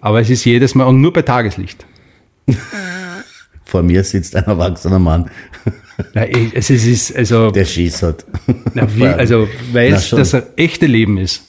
[0.00, 1.86] Aber es ist jedes Mal und nur bei Tageslicht.
[3.64, 5.30] Vor mir sitzt ein erwachsener Mann,
[6.14, 8.24] eh, es ist, also, der Schieß hat.
[8.74, 10.18] na, wie, also weil Na es schon.
[10.18, 11.42] das echte Leben ist.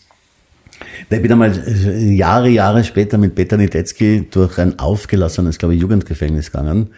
[1.10, 5.82] Ich bin einmal äh, Jahre, Jahre später mit Peter Nidetzky durch ein aufgelassenes, glaube ich,
[5.82, 6.90] Jugendgefängnis gegangen.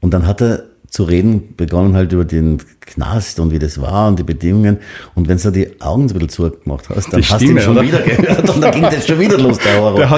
[0.00, 0.64] Und dann hat er
[0.96, 4.78] zu reden begonnen halt über den Knast und wie das war und die Bedingungen.
[5.14, 7.60] Und wenn du die Augen so ein bisschen zugemacht hast, dann Die hast du ihn
[7.60, 7.86] schon oder?
[7.86, 10.10] wieder gehört und dann ging das schon wieder los, der Horror.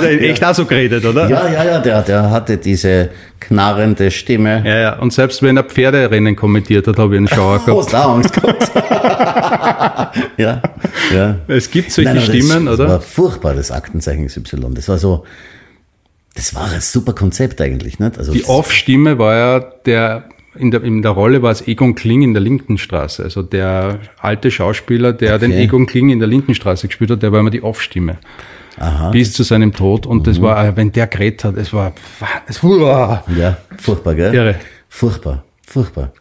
[0.49, 1.29] auch so geredet, oder?
[1.29, 3.09] ja, ja, ja, der, der hatte diese
[3.41, 4.63] knarrende Stimme.
[4.65, 4.99] Ja, ja.
[5.01, 7.79] Und selbst wenn er Pferderennen kommentiert hat, habe ich einen Schauer Oh, gehabt.
[7.81, 8.71] hast du auch Angst gehabt?
[10.37, 10.63] ja,
[11.13, 11.35] ja.
[11.49, 12.85] Es gibt solche Nein, Stimmen, das, oder?
[12.85, 14.75] Das war furchtbar, das Aktenzeichen XY.
[14.75, 15.25] Das war so,
[16.37, 18.17] das war ein super Konzept eigentlich, nicht?
[18.17, 20.29] Also Die Off-Stimme war ja der,
[20.59, 23.23] in der, in der Rolle war es Egon Kling in der Lindenstraße.
[23.25, 25.65] Also der alte Schauspieler, der den Okay.
[25.65, 28.19] Egon Kling in der Lindenstraße gespielt hat, der war immer die Off-Stimme.
[28.79, 29.11] Aha.
[29.11, 30.07] Bis zu seinem Tod.
[30.07, 31.93] Und das war, wenn der geredet hat, es war,
[32.47, 34.35] es war, Ja, furchtbar, gell?
[34.35, 34.55] Irre.
[34.89, 36.13] Furchtbar, furchtbar.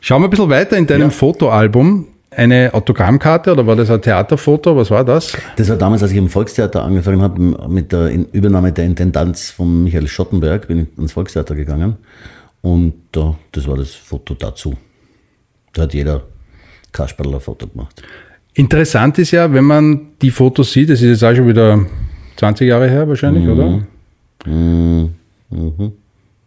[0.00, 2.06] Schauen wir ein bisschen weiter in deinem Fotoalbum.
[2.30, 4.76] Eine Autogrammkarte oder war das ein Theaterfoto?
[4.76, 5.32] Was war das?
[5.56, 9.84] Das war damals, als ich im Volkstheater angefangen habe, mit der Übernahme der Intendanz von
[9.84, 11.96] Michael Schottenberg, bin ich ins Volkstheater gegangen.
[12.66, 14.74] Und da, das war das Foto dazu.
[15.72, 16.24] Da hat jeder
[16.90, 18.02] Kasperl ein Foto gemacht.
[18.54, 21.86] Interessant ist ja, wenn man die Fotos sieht, das ist jetzt auch schon wieder
[22.34, 23.86] 20 Jahre her wahrscheinlich, oder?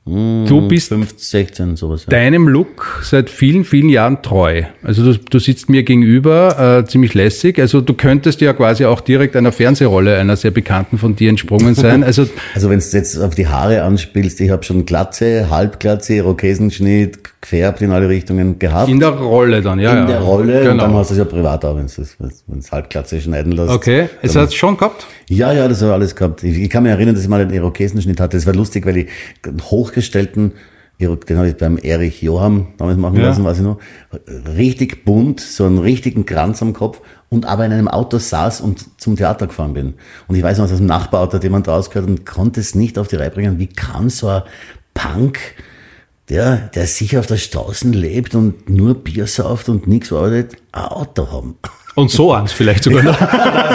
[0.06, 2.06] Du bist 15, 16, sowas.
[2.06, 2.10] Ja.
[2.10, 4.64] deinem Look seit vielen, vielen Jahren treu.
[4.82, 7.60] Also du, du sitzt mir gegenüber, äh, ziemlich lässig.
[7.60, 11.76] Also du könntest ja quasi auch direkt einer Fernsehrolle einer sehr bekannten von dir entsprungen
[11.76, 12.04] sein.
[12.04, 17.20] Also Also wenn du jetzt auf die Haare anspielst, ich habe schon Glatze, Halbglatze, Irokesenschnitt,
[17.42, 18.90] gefärbt in alle Richtungen gehabt.
[18.90, 19.92] in der Rolle dann, ja.
[19.92, 20.06] in ja.
[20.06, 21.00] der Rolle und dann Genau.
[21.00, 22.18] hast du es ja privat auch, wenn du es
[22.48, 23.70] wenn's Halbglatze schneiden lässt.
[23.72, 25.08] Okay, es hat schon gehabt.
[25.30, 26.44] Ja, ja, das habe alles gehabt.
[26.44, 28.36] Ich, ich kann mich erinnern, dass ich mal einen Irokesenschnitt hatte.
[28.38, 29.08] Das war lustig, weil ich
[29.46, 30.54] einen hochgestellten
[31.00, 33.28] den habe ich beim Erich Johann damals machen Ja.
[33.28, 33.78] lassen, weiß ich noch.
[34.58, 39.00] Richtig bunt, so einen richtigen Kranz am Kopf und aber in einem Auto saß und
[39.00, 39.94] zum Theater gefahren bin.
[40.28, 42.98] Und ich weiß noch, dass aus dem Nachbarauto hat jemand rausgehört und konnte es nicht
[43.00, 43.60] auf die Reihe bringen.
[43.60, 44.42] Wie kann so ein
[44.94, 45.40] Punk,
[46.30, 50.86] der, der sicher auf der Straße lebt und nur Bier sauft und nichts arbeitet, ein
[50.86, 51.56] Auto haben?
[51.96, 53.18] Und so eins vielleicht sogar noch.
[53.20, 53.30] das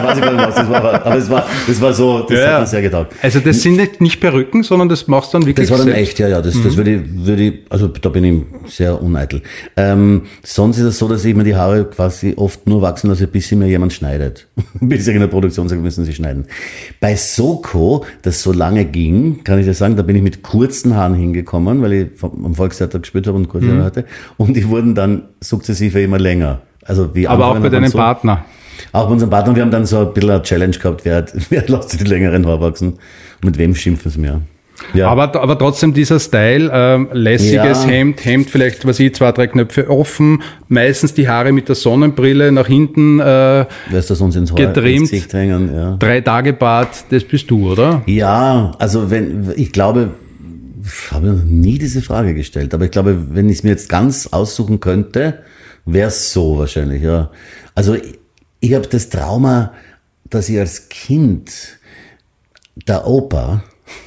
[0.05, 2.53] weiß ich gar nicht, was das war, aber es war, das war so, das Ja,
[2.55, 3.13] hat mir sehr getaugt.
[3.21, 5.93] Also das sind nicht, nicht Perücken, sondern das machst du dann wirklich Das war dann
[5.95, 6.11] selbst.
[6.11, 6.41] echt, ja, ja.
[6.41, 9.43] Das, das würde ich, würde ich, also da bin ich sehr uneitel.
[9.77, 13.27] Ähm, sonst ist es so, dass ich mir die Haare quasi oft nur wachsen lasse,
[13.27, 14.47] bis sie mir jemand schneidet.
[14.81, 16.47] bis ich in der Produktion sage, müssen sie schneiden.
[17.01, 20.95] Bei Soko, das so lange ging, kann ich dir sagen, da bin ich mit kurzen
[20.97, 23.73] Haaren hingekommen, weil ich vom, am Volkstheater gespielt habe und kurze Mhm.
[23.73, 24.05] Haare hatte.
[24.37, 26.63] Und die wurden dann sukzessive immer länger.
[26.85, 28.45] Also wie Aber auch bei hat deinem so- Partner.
[28.93, 31.67] Auch bei unserem Partner, wir haben dann so ein bisschen eine Challenge gehabt, wer, wer
[31.69, 34.41] lässt sich die längeren Haare wachsen und mit wem schimpfen sie mehr.
[34.93, 35.09] Ja.
[35.09, 37.89] Aber, aber trotzdem dieser Style, ähm, lässiges Ja.
[37.91, 42.51] Hemd, Hemd vielleicht, was ich, zwei, drei Knöpfe offen, meistens die Haare mit der Sonnenbrille
[42.51, 45.13] nach hinten, äh, Lässt das uns ins Haar Getrimmt.
[45.13, 45.97] ins hängen, ja.
[45.97, 48.03] drei Tage Bart, das bist du, oder?
[48.07, 50.11] Ja, also wenn, ich glaube,
[50.85, 53.89] ich habe noch nie diese Frage gestellt, aber ich glaube, wenn ich es mir jetzt
[53.89, 55.39] ganz aussuchen könnte,
[55.85, 57.31] wäre es so wahrscheinlich, ja.
[57.75, 58.19] Also ich,
[58.61, 59.73] ich habe das Trauma,
[60.25, 61.79] dass ich als Kind,
[62.89, 63.63] der Opa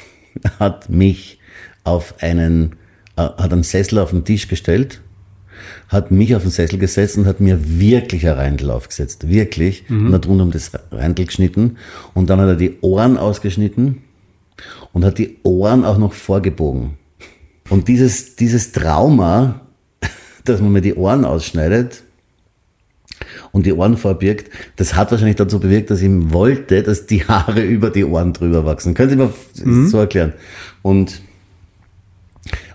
[0.59, 1.39] hat mich
[1.83, 2.73] auf einen,
[3.15, 5.01] äh, hat einen Sessel auf den Tisch gestellt,
[5.89, 10.13] hat mich auf den Sessel gesetzt und hat mir wirklich ein Reindl aufgesetzt, wirklich, und
[10.13, 11.77] hat rund um das Reindl geschnitten
[12.13, 14.01] und dann hat er die Ohren ausgeschnitten
[14.93, 16.97] und hat die Ohren auch noch vorgebogen.
[17.69, 19.66] Und dieses, dieses Trauma,
[20.49, 22.03] dass man mir die Ohren ausschneidet
[23.51, 27.61] und die Ohren vorbirgt, das hat wahrscheinlich dazu bewirkt, dass ich wollte, dass die Haare
[27.65, 28.93] über die Ohren drüber wachsen.
[28.93, 30.33] Können Sie mir f- so erklären?
[30.81, 31.21] Und,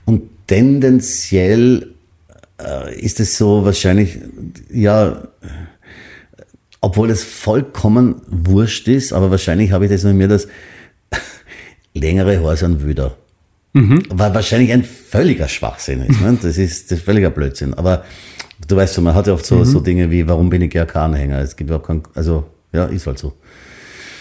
[0.05, 1.93] und tendenziell
[2.61, 4.19] äh, ist es so wahrscheinlich,
[4.73, 5.23] ja,
[6.81, 10.49] obwohl es vollkommen wurscht ist, aber wahrscheinlich habe ich das in mir, dass
[11.95, 12.83] längere Haare sind
[13.73, 14.03] wieder.
[14.11, 16.21] Weil wahrscheinlich ein völliger Schwachsinn ist.
[16.21, 16.39] Ne?
[16.41, 17.75] Das, ist, das ist völliger Blödsinn.
[17.75, 18.05] Aber
[18.67, 21.41] du weißt schon, man hat ja oft so, so Dinge wie, warum bin ich GRK-Anhänger?
[21.41, 23.35] Es gibt überhaupt keinen, also, ja, ist halt so.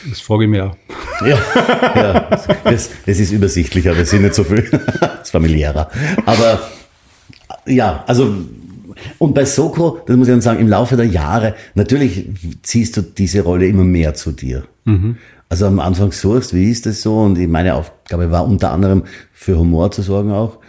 [0.10, 0.76] Das frage ich mir auch.
[1.24, 1.38] Ja,
[1.96, 2.20] ja
[2.64, 4.68] das, das ist übersichtlicher, das sind nicht so viel,
[5.00, 5.88] das ist familiärer.
[6.26, 6.60] Aber
[7.68, 8.36] ja, also
[9.20, 12.28] und bei Soko, das muss ich dann sagen, im Laufe der Jahre, natürlich
[12.64, 14.64] ziehst du diese Rolle immer mehr zu dir.
[15.52, 17.20] Also am Anfang suchst, wie ist das so?
[17.20, 20.60] Und meine Aufgabe war unter anderem für Humor zu sorgen auch.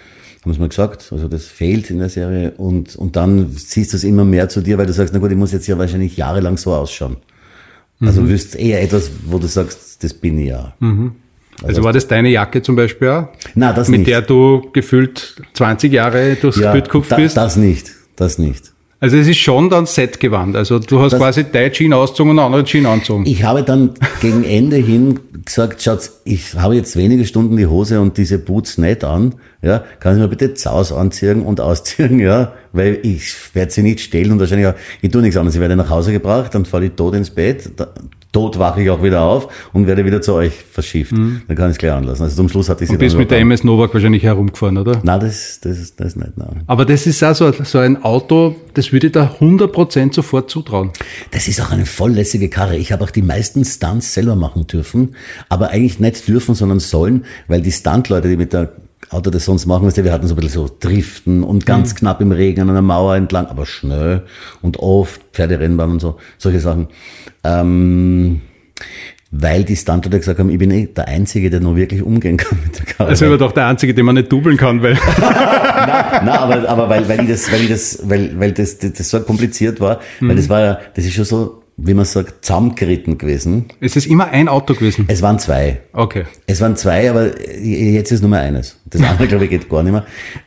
[0.43, 1.09] Haben wir mal gesagt.
[1.13, 2.51] Also das fehlt in der Serie.
[2.57, 5.31] Und, und dann ziehst du es immer mehr zu dir, weil du sagst, na gut,
[5.31, 7.19] ich muss jetzt ja wahrscheinlich jahrelang so ausschauen.
[8.01, 10.75] Also wüsst eher etwas, wo du sagst, das bin ich ja.
[11.63, 13.29] Also war das deine Jacke zum Beispiel auch?
[13.55, 14.11] Na, das mit nicht.
[14.11, 17.37] der du gefühlt 20 Jahre durchs ja, Bild da, bist?
[17.37, 18.73] Das nicht, das nicht.
[19.03, 20.55] Also es ist schon dann Setgewand.
[20.55, 23.27] Also du hast Das- quasi dein Jean ausgezogen und einen anderen Jean angezogen.
[23.27, 23.91] Ich habe dann
[24.21, 28.79] gegen Ende hin gesagt, schaut, ich habe jetzt wenige Stunden die Hose und diese Boots
[28.79, 29.35] nicht an.
[29.61, 33.99] Ja, kann ich mir bitte Zaus anziehen und ausziehen, ja, weil ich werde sie nicht
[34.01, 35.57] stehlen und wahrscheinlich auch, ich tue nichts anderes.
[35.57, 37.89] Ich werde nach Hause gebracht, dann falle ich tot ins Bett, da,
[38.33, 41.13] tot wache ich auch wieder auf und werde wieder zu euch verschifft.
[41.13, 42.23] Dann kann ich es gleich anlassen.
[42.23, 43.05] Also zum Schluss hatte ich sie Du Mhm.
[43.07, 45.01] bist mit der MS Novak wahrscheinlich herumgefahren, oder?
[45.03, 46.63] Nein, das, das, ist- das ist nicht, nein.
[46.67, 50.91] Aber das ist auch so, so ein Auto, das würde ich da 100% sofort zutrauen.
[51.31, 52.77] Das ist auch eine volllässige Karre.
[52.77, 55.15] Ich habe auch die meisten Stunts selber machen dürfen,
[55.51, 58.73] aber eigentlich nicht dürfen, sondern sollen, weil die Stuntleute, die mit der
[59.13, 62.21] Auto das sonst machen, du, wir hatten so ein bisschen so Driften und ganz knapp
[62.21, 64.23] im Regen an einer Mauer entlang, aber schnell
[64.63, 66.89] und oft Pferderennbahn und so, solche Sachen.
[67.45, 68.41] Ähm,
[69.35, 72.59] weil die Stuntleute gesagt haben, ich bin eh der Einzige, der nur wirklich umgehen kann
[72.63, 73.09] mit der Karre.
[73.09, 77.09] Also war doch der Einzige, den man nicht dubeln kann, weil Na, aber, aber weil,
[77.09, 80.37] weil ich das, weil ich das, weil, weil das, das, das so kompliziert war, weil
[80.37, 83.65] das war ja, das ist schon so, wie man sagt, zusammengeritten gewesen.
[83.81, 85.05] es ist immer ein Auto gewesen.
[85.09, 85.81] Es waren zwei.
[85.93, 86.25] Okay.
[86.47, 87.31] Es waren zwei, aber
[87.61, 88.77] jetzt ist nur mehr eines.
[88.87, 90.05] Das andere, glaube ich, geht gar nicht mehr.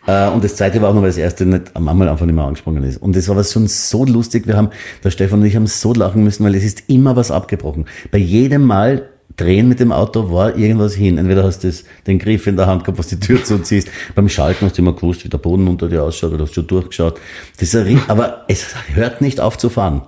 [0.07, 2.35] Äh, Und das zweite war auch nur, weil das erste nicht am Anfang einfach nicht
[2.35, 3.01] mehr angesprungen ist.
[3.01, 4.47] Und das war was schon so lustig.
[4.47, 4.69] Wir haben,
[5.03, 7.85] der Stefan und ich haben so lachen müssen, weil es ist immer was abgebrochen.
[8.11, 11.17] Bei jedem Mal drehen mit dem Auto war irgendwas hin.
[11.17, 11.71] Entweder hast du
[12.07, 13.89] den Griff in der Hand gehabt, was die Tür zuziehst.
[14.15, 16.67] Beim Schalten hast du immer gewusst, wie der Boden unter dir ausschaut, oder hast schon
[16.67, 17.19] durchgeschaut.
[17.59, 20.03] Das ist ein, aber es hört nicht auf zu fahren.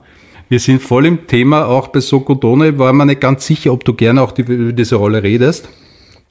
[0.50, 3.94] Wir sind voll im Thema, auch bei Sokotone war man nicht ganz sicher, ob du
[3.94, 5.68] gerne auch die, über diese Rolle redest.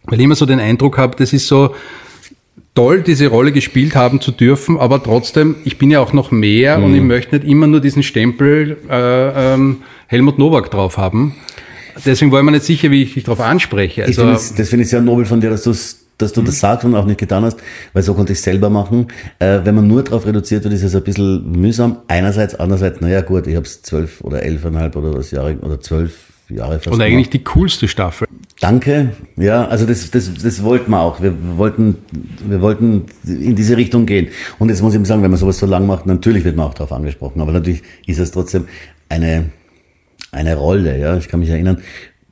[0.05, 1.75] Weil ich immer so den Eindruck habe, das ist so
[2.75, 6.81] toll, diese Rolle gespielt haben zu dürfen, aber trotzdem, ich bin ja auch noch mehr
[6.83, 11.35] und ich möchte nicht immer nur diesen Stempel äh, ähm, Helmut Nowak drauf haben.
[12.05, 14.03] Deswegen war ich mir nicht sicher, wie ich dich darauf anspreche.
[14.03, 16.33] Ich Also, finde es, das finde ich sehr nobel von dir, dass du es dass
[16.33, 17.59] du das sagst und auch nicht getan hast,
[17.93, 19.09] weil so konnte ich selber machen.
[19.39, 21.99] Äh, wenn man nur darauf reduziert wird, ist es ein bisschen mühsam.
[22.09, 26.33] Einerseits, andererseits, naja gut, ich habe es zwölf oder elfeinhalb oder was Jahre oder zwölf
[26.49, 28.29] Jahre fast Und eigentlich die coolste Staffel.
[28.61, 29.12] Danke.
[29.37, 31.21] Ja, also das, das, das wollten wir auch.
[31.21, 31.99] Wir wollten,
[32.47, 34.29] wir wollten in diese Richtung gehen.
[34.59, 36.75] Und jetzt muss ich sagen, wenn man sowas so lang macht, natürlich wird man auch
[36.75, 37.41] darauf angesprochen.
[37.41, 38.67] Aber natürlich ist es trotzdem
[39.09, 39.51] eine,
[40.33, 40.99] eine Rolle.
[40.99, 41.83] Ja, ich kann mich erinnern,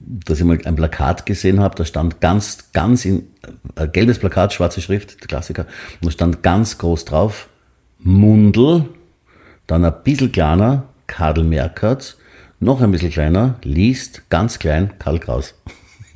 [0.06, 3.28] dass ich mal ein Plakat gesehen habe, da stand ganz, ganz in,
[3.76, 5.66] ein gelbes Plakat, schwarze Schrift, der Klassiker,
[6.00, 7.48] und da stand ganz groß drauf,
[7.98, 8.86] Mundel,
[9.66, 12.16] dann ein bisschen kleiner, Kadel Merkert,
[12.60, 15.54] noch ein bisschen kleiner, liest, ganz klein, Karl Kraus.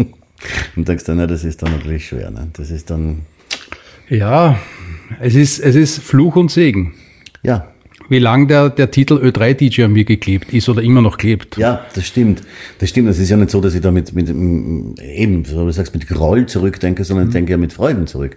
[0.76, 2.30] und denkst dann, na, das ist dann natürlich schwer.
[2.30, 2.48] Ne?
[2.54, 3.26] Das ist dann,
[4.08, 4.58] Ja,
[5.20, 6.94] es ist, es ist Fluch und Segen.
[7.42, 7.68] ja,
[8.08, 11.58] Wie lang der, der Titel Ö3-DJ an mir geklebt ist oder immer noch klebt.
[11.58, 12.42] Ja, das stimmt.
[12.78, 13.08] Das stimmt.
[13.08, 15.94] Es ist ja nicht so, dass ich da mit, mit eben, so wie du sagst,
[15.94, 18.36] mit Groll zurückdenke, sondern ich denke ja mit Freuden zurück.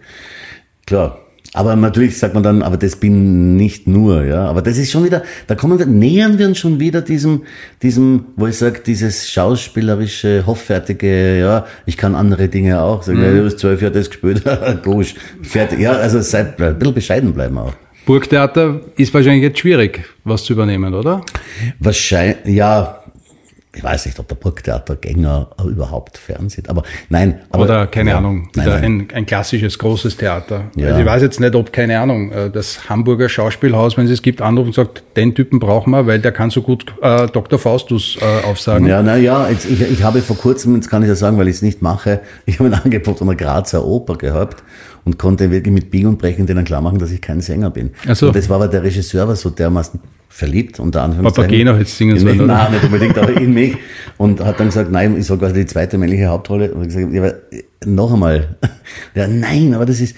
[0.86, 1.20] Klar.
[1.54, 4.46] Aber natürlich sagt man dann, aber das bin nicht nur, ja.
[4.46, 7.44] Aber das ist schon wieder, da kommen wir, nähern wir uns schon wieder diesem,
[7.82, 13.04] diesem, wo ich sage, dieses schauspielerische, hoffärtige, ja, ich kann andere Dinge auch.
[13.04, 14.44] Sagen, ja, du hast zwölf Jahre das gespielt,
[14.84, 15.80] Gosch, fertig.
[15.80, 17.74] Ja, also seid, ein bisschen bescheiden bleiben auch.
[18.06, 21.22] Burgtheater ist wahrscheinlich jetzt schwierig, was zu übernehmen, oder?
[21.80, 23.02] Wahrscheinlich, ja,
[23.74, 27.40] ich weiß nicht, ob der Burgtheatergänger überhaupt fernsieht, aber nein.
[27.52, 28.84] Aber, Oder, keine ja, Ahnung, Nein, nein.
[28.84, 30.66] Ein, ein klassisches großes Theater.
[30.76, 30.88] Ja.
[30.88, 34.22] Also ich weiß jetzt nicht, ob, keine Ahnung, äh, das Hamburger Schauspielhaus, wenn es es
[34.22, 37.58] gibt, anruft und sagt, den Typen brauchen wir, weil der kann so gut äh, Dr.
[37.58, 38.88] Faustus äh, aufsagen.
[38.88, 41.48] Ja, na ja, jetzt, ich, ich habe vor kurzem, jetzt kann ich ja sagen, weil
[41.48, 44.64] ich es nicht mache, ich habe ein Angebot von der Grazer Oper gehabt
[45.06, 47.92] und konnte wirklich mit Biegen und Brechen denen klar machen, dass ich kein Sänger bin.
[48.08, 48.28] Ach so.
[48.28, 50.00] Und das war aber der Regisseur, war so dermaßen
[50.32, 51.50] verliebt, unter Anführungszeichen.
[51.50, 52.58] Papageno hättest singen In mich, sollen, oder?
[52.58, 53.78] Nein, nicht unbedingt, aber in mich.
[54.18, 56.74] Und hat dann gesagt, nein, ich soll quasi die zweite männliche Hauptrolle.
[56.74, 57.36] Und ich gesagt, ja, aber
[57.86, 58.56] noch einmal.
[59.16, 60.16] Ja, nein, aber das ist,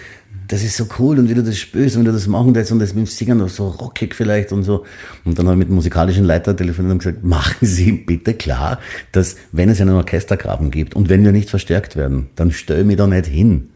[0.47, 2.71] das ist so cool und wie du das spürst und wie du das machen lässt
[2.71, 4.83] und das mit dem Singen noch so rockig vielleicht und so.
[5.25, 8.79] Und dann habe ich mit dem musikalischen Leiter telefoniert und gesagt, machen Sie bitte klar,
[9.11, 12.97] dass wenn es einen Orchestergraben gibt und wenn wir nicht verstärkt werden, dann stell mich
[12.97, 13.69] da nicht hin.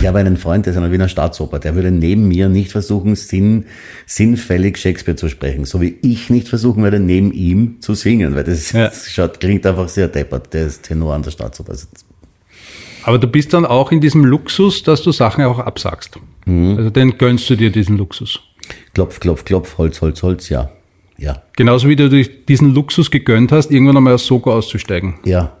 [0.00, 2.70] Ich habe einen Freund, der ist an der Wiener Staatsoper, der würde neben mir nicht
[2.72, 3.64] versuchen, sinn,
[4.06, 8.44] sinnfällig Shakespeare zu sprechen, so wie ich nicht versuchen werde, neben ihm zu singen, weil
[8.44, 8.84] das, Ja.
[8.84, 11.72] das schaut, klingt einfach sehr deppert, der ist Tenor an der Staatsoper.
[11.72, 11.86] Also,
[13.04, 16.18] Aber du bist dann auch in diesem Luxus, dass du Sachen auch absagst.
[16.46, 16.76] Mhm.
[16.78, 18.40] Also den gönnst du dir diesen Luxus.
[18.94, 20.70] Klopf, klopf, klopf, Holz, Holz, Holz, ja.
[21.16, 25.14] Ja, Genauso wie du durch diesen Luxus gegönnt hast, irgendwann einmal aus Soko auszusteigen.
[25.24, 25.56] ja,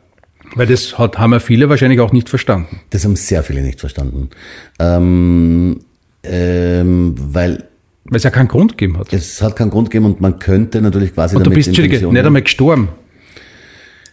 [0.54, 2.80] Weil das hat, haben ja viele wahrscheinlich auch nicht verstanden.
[2.90, 4.30] Das haben sehr viele nicht verstanden.
[4.78, 5.80] Ähm,
[6.22, 7.64] ähm, weil
[8.04, 9.12] Weil es ja keinen Grund gegeben hat.
[9.12, 12.24] es hat keinen Grund gegeben und man könnte natürlich quasi Und du bist, Entschuldige, nicht
[12.24, 12.88] einmal gestorben.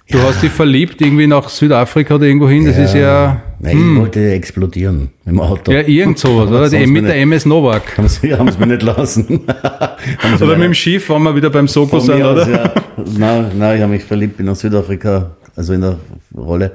[0.09, 2.65] Du hast dich verliebt irgendwie nach Südafrika oder irgendwo hin.
[2.65, 5.71] Das ist ja, Nein, ich wollte explodieren im Auto.
[5.71, 6.69] ja irgend sowas, oder?
[6.69, 7.97] Die, mit der MS Novak.
[7.97, 9.41] Haben sie, haben sie mir nicht lassen.
[10.41, 12.51] Oder mit dem Schiff, wenn wir wieder beim Soko sind, mir aus, oder?
[12.51, 12.73] ja.
[13.17, 15.99] Nein, nein, ich habe mich verliebt, bin nach Südafrika, also in der
[16.35, 16.71] Rolle.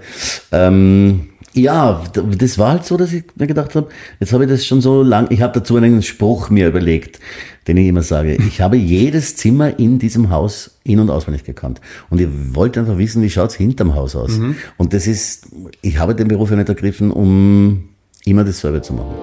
[0.52, 3.88] Ähm, ja, das war halt so, dass ich mir gedacht habe,
[4.20, 7.18] jetzt habe ich das schon so lang, ich habe dazu einen Spruch mir überlegt,
[7.66, 8.36] den ich immer sage.
[8.46, 11.80] Ich habe jedes Zimmer in diesem Haus in- und auswendig gekannt.
[12.10, 14.38] Und ich wollte einfach wissen, wie schaut's hinterm Haus aus.
[14.76, 15.48] Und das ist,
[15.82, 17.88] ich habe den Beruf ja nicht ergriffen, um
[18.24, 19.14] immer dasselbe zu machen.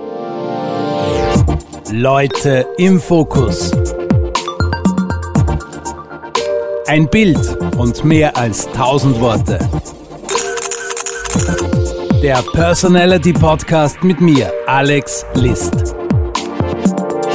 [1.92, 3.72] Leute im Fokus.
[6.86, 7.40] Ein Bild
[7.78, 9.60] und mehr als 1000 Worte.
[12.22, 15.96] Der Personality Podcast mit mir, Alex List.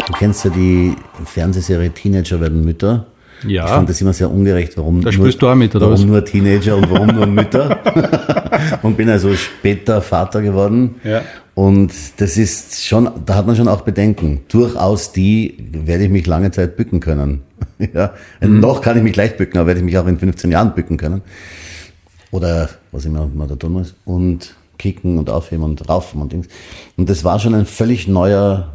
[0.06, 0.94] Du kennst ja die
[1.24, 3.06] Fernsehserie Teenager werden Mütter.
[3.46, 3.64] Ja.
[3.64, 4.76] Ich fand das immer sehr ungerecht.
[4.76, 6.04] Warum Da spielst du auch mit, oder warum was?
[6.04, 7.80] nur Teenager und warum nur Mütter?
[8.82, 10.96] und bin also später Vater geworden.
[11.04, 11.22] Ja.
[11.54, 14.42] Und das ist schon, da hat man schon auch Bedenken.
[14.48, 17.42] Durchaus die werde ich mich lange Zeit bücken können.
[17.94, 18.14] ja.
[18.40, 18.60] Mhm.
[18.60, 20.96] Noch kann ich mich leicht bücken, aber werde ich mich auch in 15 Jahren bücken
[20.96, 21.22] können.
[22.30, 23.94] Oder was immer man da tun muss.
[24.04, 26.46] Und kicken und aufheben und raufen und Dings.
[26.96, 28.72] Und das war schon ein völlig neuer,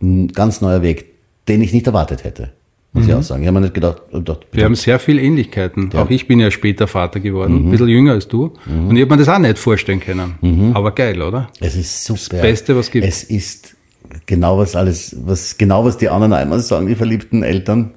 [0.00, 1.12] ein ganz neuer Weg,
[1.48, 2.50] den ich nicht erwartet hätte.
[2.96, 3.42] Muss ich auch sagen.
[3.42, 5.92] Ich habe mir nicht gedacht, oh, gedacht Wir haben sehr viele Ähnlichkeiten.
[5.94, 8.54] Auch ich bin ja später Vater geworden, ein bisschen jünger als du.
[8.66, 10.72] Und ich habe mir das auch nicht vorstellen können.
[10.74, 11.48] Aber geil, oder?
[11.60, 12.36] es ist super.
[12.36, 13.06] Das Beste, was gibt.
[13.06, 13.76] Es ist
[14.24, 17.92] genau was alles, was, genau was die anderen einmal sagen, die verliebten Eltern.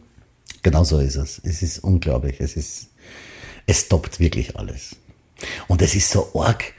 [0.61, 1.41] Genau so ist es.
[1.43, 2.35] Es ist unglaublich.
[2.39, 2.89] Es ist,
[3.65, 4.97] es toppt wirklich alles.
[5.67, 6.73] Und es ist so arg.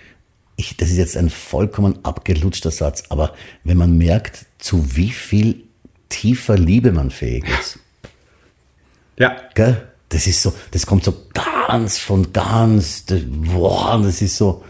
[0.57, 3.33] Ich, das ist jetzt ein vollkommen abgelutschter Satz, aber
[3.65, 5.65] wenn man merkt, zu wie viel
[6.11, 7.79] tiefer Liebe man fähig ist.
[9.21, 9.37] Ja.
[9.55, 9.77] Gell?
[10.09, 14.65] Das ist so, das kommt so ganz von ganz, das, boah, das ist so,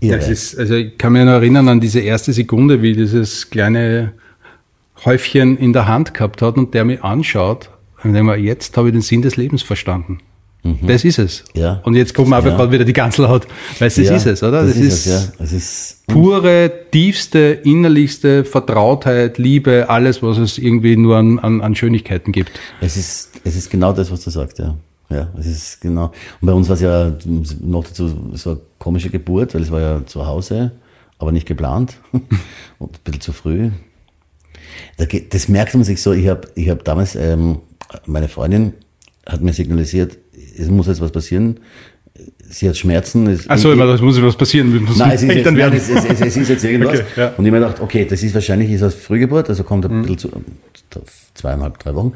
[0.00, 0.18] irre.
[0.18, 4.12] Das ist, also ich kann mich noch erinnern an diese erste Sekunde, wie dieses kleine
[5.04, 7.70] Häufchen in der Hand gehabt hat und der mich anschaut.
[8.02, 10.18] Und ich denke mir, jetzt habe ich den Sinn des Lebens verstanden.
[10.82, 11.44] Das ist es.
[11.54, 11.60] Mhm.
[11.60, 11.80] Ja.
[11.84, 12.56] Und jetzt kommt mir aber Ja.
[12.56, 13.46] gerade wieder die Ganzelhaut.
[13.78, 14.62] Weißt du, das Ja, ist es, oder?
[14.66, 15.44] Das, ist, es, ja.
[15.44, 22.32] Ist pure, tiefste, innerlichste Vertrautheit, Liebe, alles, was es irgendwie nur an, an, an Schönigkeiten
[22.32, 22.52] gibt.
[22.80, 24.74] Es ist, es ist genau das, was du sagst, ja.
[25.10, 26.06] Ja, es ist genau.
[26.40, 27.12] Und bei uns war es ja
[27.60, 30.72] noch dazu so eine komische Geburt, weil es war ja zu Hause,
[31.18, 31.98] aber nicht geplant
[32.78, 33.68] und ein bisschen zu früh.
[35.30, 36.12] Das merkt man sich so.
[36.12, 37.58] Ich habe ich hab damals, ähm,
[38.06, 38.72] meine Freundin
[39.26, 40.16] hat mir signalisiert,
[40.56, 41.60] es muss jetzt was passieren.
[42.48, 43.26] Sie hat Schmerzen.
[43.26, 44.72] Es, Achso, das muss was passieren.
[44.72, 47.00] Wir müssen Nein, es ist, jetzt, nein es, es, es, es ist jetzt irgendwas.
[47.00, 47.34] Okay, ja.
[47.36, 50.18] Und ich mir gedacht, okay, das ist wahrscheinlich ist aus Frühgeburt, also kommt ein bisschen
[50.18, 50.30] zu
[51.34, 52.12] zweieinhalb, drei Wochen.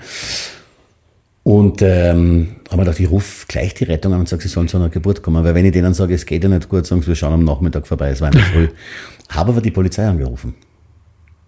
[1.43, 4.69] Und ähm, habe mir gedacht, ich rufe gleich die Rettung an und sage, sie sollen
[4.69, 5.43] zu einer Geburt kommen.
[5.43, 7.45] Weil wenn ich denen sage, es geht ja nicht gut, sagen sie, wir schauen am
[7.45, 8.69] Nachmittag vorbei, es war in der Früh.
[9.31, 10.55] habe aber die Polizei angerufen.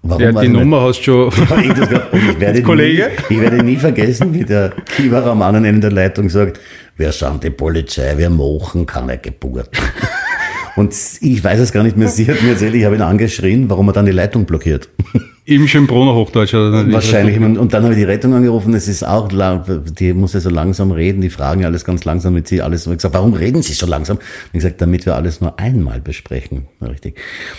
[0.03, 0.61] Warum Ja, die nicht.
[0.61, 1.46] Nummer hast du schon.
[1.51, 3.11] Ja, ich, werde Kollege?
[3.28, 6.59] Nie, ich werde nie vergessen, wie der Kiewer am anderen Ende der Leitung sagt,
[6.96, 9.70] wir sind die Polizei, wir machen keine Geburt.
[10.76, 13.68] Und ich weiß es gar nicht mehr, sie hat mir erzählt, ich habe ihn angeschrien,
[13.68, 14.88] warum er dann die Leitung blockiert.
[15.44, 16.55] Im Schönbrunner Hochdeutsch.
[16.55, 16.90] Oder?
[16.92, 17.38] Wahrscheinlich.
[17.38, 20.92] Und dann habe ich die Rettung angerufen, es ist auch, die muss ja so langsam
[20.92, 22.86] reden, die fragen ja alles ganz langsam mit sie, alles.
[22.86, 24.18] Und ich gesagt, warum reden sie so langsam?
[24.18, 26.68] Und ich gesagt, damit wir alles nur einmal besprechen.
[26.80, 27.16] Richtig.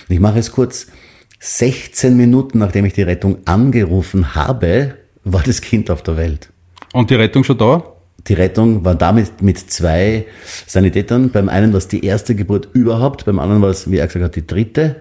[0.07, 0.87] Und ich mache es kurz.
[1.43, 6.49] 16 Minuten, nachdem ich die Rettung angerufen habe, war das Kind auf der Welt.
[6.93, 7.83] Und die Rettung schon da?
[8.27, 10.27] Die Rettung war damit mit zwei
[10.67, 11.31] Sanitätern.
[11.31, 14.23] Beim einen war es die erste Geburt überhaupt, beim anderen war es, wie er gesagt
[14.23, 14.97] hat, die dritte.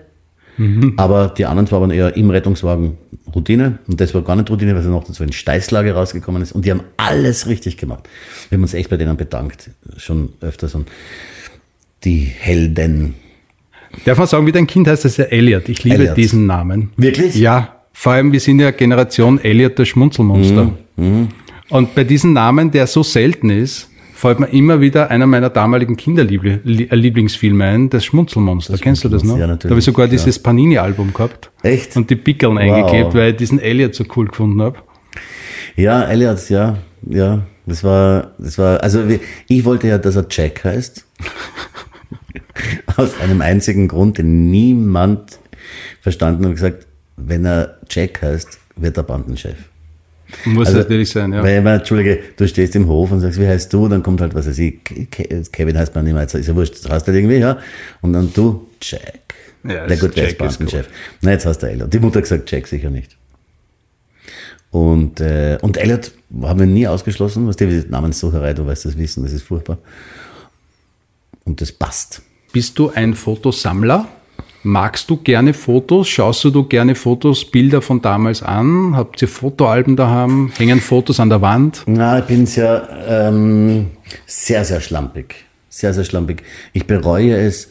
[0.96, 2.96] Aber die anderen zwei waren eher im Rettungswagen
[3.34, 3.78] Routine.
[3.86, 6.52] Und das war gar nicht Routine, weil sie noch dazu in Steißlage rausgekommen ist.
[6.52, 8.08] Und die haben alles richtig gemacht.
[8.48, 9.70] Wir haben uns echt bei denen bedankt.
[9.98, 10.74] Schon öfters.
[10.74, 10.88] Und
[12.04, 13.14] die Helden.
[14.04, 15.04] Darf man sagen, wie dein Kind heißt?
[15.04, 15.68] Das ist ja Elliot.
[15.68, 16.16] Ich liebe Elliot.
[16.16, 16.90] diesen Namen.
[16.96, 17.34] Wirklich?
[17.34, 20.72] Ja, vor allem, wir sind ja Generation Elliot, das Schmunzelmonster.
[20.96, 21.28] Mhm,
[21.68, 25.96] Und bei diesem Namen, der so selten ist, fällt mir immer wieder einer meiner damaligen
[25.96, 28.76] Kinderlieblingsfilme ein, das Schmunzelmonster.
[28.78, 29.38] Kennst du das noch?
[29.38, 31.50] ja, natürlich, da habe ich sogar dieses Panini-Album gehabt.
[31.62, 31.96] Echt?
[31.96, 34.78] Und die Pickeln eingeklebt, weil ich diesen Elliot so cool gefunden habe.
[35.76, 36.78] Ja, Elliot, ja,
[37.08, 37.42] ja.
[37.66, 39.04] Das war, das war, also
[39.48, 41.06] ich wollte ja, dass er Jack heißt.
[42.96, 45.38] Aus einem einzigen Grund, den niemand
[46.00, 46.86] verstanden hat, gesagt,
[47.16, 49.56] wenn er Jack heißt, wird er Bandenchef.
[50.44, 51.42] Muss Also, natürlich sein, ja.
[51.42, 53.88] Weil, man, Entschuldige, du stehst im Hof und sagst, wie heißt du?
[53.88, 56.84] Dann kommt halt, was weiß ich, Ke- Kevin heißt man nicht mehr, ist ja wurscht,
[56.84, 57.58] das heißt halt irgendwie, ja.
[58.00, 59.34] Und dann du, Jack.
[59.64, 60.88] Ja, Na gut, wer ist Bandenchef?
[61.20, 61.92] Na, jetzt hast du Elliot.
[61.92, 63.16] Die Mutter hat gesagt, Jack sicher nicht.
[64.70, 66.12] Und, äh, und Elliot
[66.42, 69.78] haben wir nie ausgeschlossen, was die Namenssucherei, du weißt das wissen, das ist furchtbar.
[71.44, 72.22] Und das passt.
[72.52, 74.08] Bist du ein Fotosammler?
[74.64, 76.08] Magst du gerne Fotos?
[76.08, 78.96] Schaust du gerne Fotos, Bilder von damals an?
[78.96, 80.50] Habt ihr Fotoalben daheim?
[80.58, 81.84] Hängen Fotos an der Wand?
[81.86, 83.86] Na, ich bin sehr, ähm,
[84.26, 85.44] sehr, sehr schlampig.
[85.68, 86.42] Sehr, sehr schlampig.
[86.72, 87.70] Ich bereue es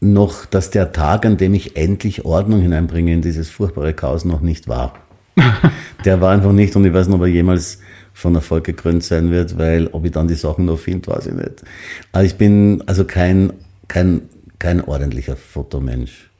[0.00, 4.40] noch, dass der Tag, an dem ich endlich Ordnung hineinbringe in dieses furchtbare Chaos, noch
[4.40, 4.94] nicht war.
[6.04, 7.78] der war einfach nicht und ich weiß nicht, ob er jemals
[8.12, 11.34] von Erfolg gekrönt sein wird, weil ob ich dann die Sachen noch finde, weiß ich
[11.34, 11.62] nicht.
[12.10, 13.52] Aber ich bin also kein,
[13.88, 14.22] kein,
[14.58, 16.30] kein ordentlicher Fotomensch.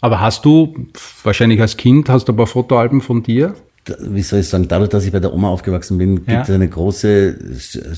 [0.00, 0.86] Aber hast du,
[1.22, 3.54] wahrscheinlich als Kind, hast du ein paar Fotoalben von dir?
[4.00, 6.42] Wie soll ich sagen, dadurch, dass ich bei der Oma aufgewachsen bin, gibt Ja.
[6.42, 7.38] es eine große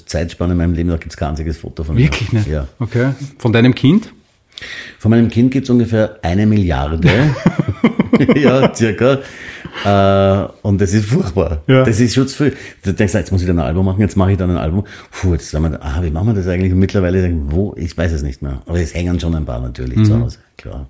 [0.07, 2.03] Zeitspanne in meinem Leben, da gibt es kein einziges Foto von mir.
[2.05, 2.47] Wirklich nicht?
[2.47, 2.68] Ja.
[2.78, 3.11] Okay.
[3.38, 4.12] Von deinem Kind?
[4.99, 7.01] Von meinem Kind gibt es ungefähr eine Milliarde.
[8.36, 9.18] ja, circa.
[9.84, 11.62] Äh, und das ist furchtbar.
[11.66, 11.84] Ja.
[11.84, 12.56] Das ist schon zu viel.
[12.84, 14.84] Du denkst, jetzt muss ich dann ein Album machen, jetzt mache ich dann ein Album.
[15.10, 16.72] Puh, jetzt sagen wir, ah, wie machen wir das eigentlich?
[16.72, 18.62] Und mittlerweile, denke ich, wo, ich weiß es nicht mehr.
[18.66, 20.04] Aber es hängen schon ein paar natürlich Mhm.
[20.04, 20.86] zu Hause, klar.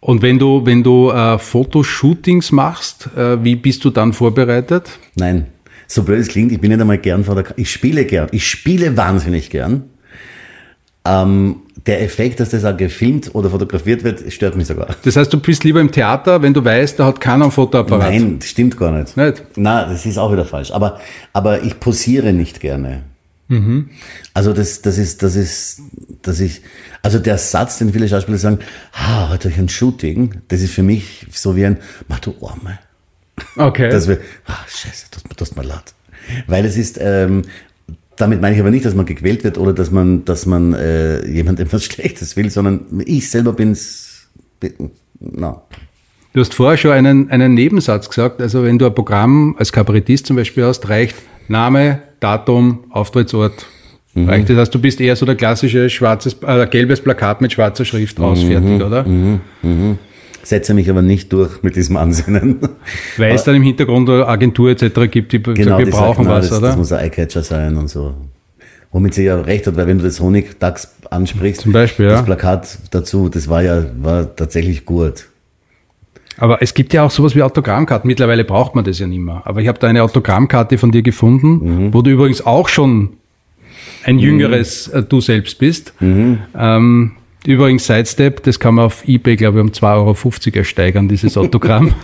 [0.00, 4.90] Und wenn du, wenn du äh, Fotoshootings machst, äh, wie bist du dann vorbereitet?
[5.16, 5.46] Nein,
[5.88, 8.28] so blöd es klingt, ich bin nicht einmal gern vor der Ka Ich spiele gern.
[8.30, 9.84] Ich spiele wahnsinnig gern.
[11.04, 11.56] Ähm,
[11.86, 14.96] der Effekt, dass das auch gefilmt oder fotografiert wird, stört mich sogar.
[15.04, 18.10] Das heißt, du bist lieber im Theater, wenn du weißt, da hat keiner einen Fotoapparat.
[18.10, 19.16] Nein, das stimmt gar nicht.
[19.16, 19.42] Nicht?
[19.56, 20.70] Na, das ist auch wieder falsch.
[20.70, 21.00] Aber,
[21.32, 23.02] aber ich posiere nicht gerne.
[24.34, 25.80] Also das, das ist, das ist,
[26.20, 26.62] das ist,
[27.02, 28.58] also der Satz, den viele Schauspieler sagen,
[28.92, 32.34] ah, heute hab ich ein Shooting, das ist für mich so wie ein, mach du
[32.42, 32.78] Arme.
[33.56, 33.88] Okay.
[33.88, 35.94] Das wir, ah, scheiße, das tut mir leid.
[36.46, 37.42] Weil es ist, ähm,
[38.18, 41.26] damit meine ich aber nicht, dass man gequält wird oder dass man, dass man äh,
[41.26, 44.28] jemandem etwas Schlechtes will, sondern ich selber bin's,
[44.60, 44.90] bin,
[45.20, 45.62] na,
[46.34, 48.42] Du hast vorher schon einen, einen Nebensatz gesagt.
[48.42, 51.16] Also wenn du ein Programm als Kabarettist zum Beispiel hast, reicht
[51.48, 53.66] Name, Datum, Auftrittsort,
[54.26, 54.56] Reicht das?
[54.56, 58.82] Heißt, du bist eher so der klassische schwarzes, äh, gelbes Plakat mit schwarzer Schrift ausfertig,
[58.82, 59.04] oder?
[60.48, 62.58] Setze mich aber nicht durch mit diesem Ansinnen.
[63.18, 65.10] Weil es dann im Hintergrund eine Agentur etc.
[65.10, 66.66] gibt, die Genau, sagt, wir die brauchen sagt, na, was, das, oder?
[66.68, 68.14] das muss ein Eyecatcher sein und so.
[68.90, 72.12] Womit sie ja recht hat, weil wenn du das Honigdachs ansprichst, Zum Beispiel, ja.
[72.12, 75.26] das Plakat dazu, das war ja war tatsächlich gut.
[76.38, 78.08] Aber es gibt ja auch sowas wie Autogrammkarten.
[78.08, 79.42] Mittlerweile braucht man das ja nicht mehr.
[79.44, 81.94] Aber ich habe da eine Autogrammkarte von dir gefunden, Mhm.
[81.94, 83.10] wo du übrigens auch schon
[84.04, 85.92] ein jüngeres äh, Du selbst bist.
[86.00, 86.38] Mhm.
[86.56, 87.12] Ähm,
[87.48, 91.94] übrigens Sidestep, das kann man auf Ebay, glaube ich, um 2,50 Euro ersteigern, dieses Autogramm.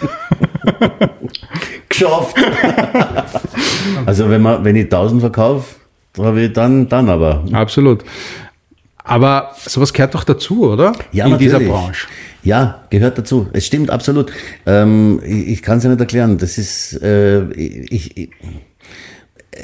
[1.90, 2.34] Geschafft!
[4.06, 5.76] also wenn man, wenn ich 1000 verkaufe,
[6.18, 7.44] habe ich dann, dann aber.
[7.52, 8.04] Absolut.
[9.04, 10.94] Aber sowas gehört doch dazu, oder?
[11.12, 11.52] Ja, In natürlich.
[11.52, 12.06] dieser Branche.
[12.42, 13.48] Ja, gehört dazu.
[13.52, 14.32] Es stimmt absolut.
[14.64, 16.38] Ähm, ich ich kann es ja nicht erklären.
[16.38, 18.30] Das ist, äh, ich, ich,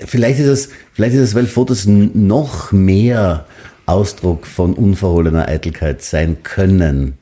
[0.04, 3.46] vielleicht ist es, vielleicht ist es, weil Fotos noch mehr
[3.90, 7.18] Ausdruck von unverhohlener Eitelkeit sein können.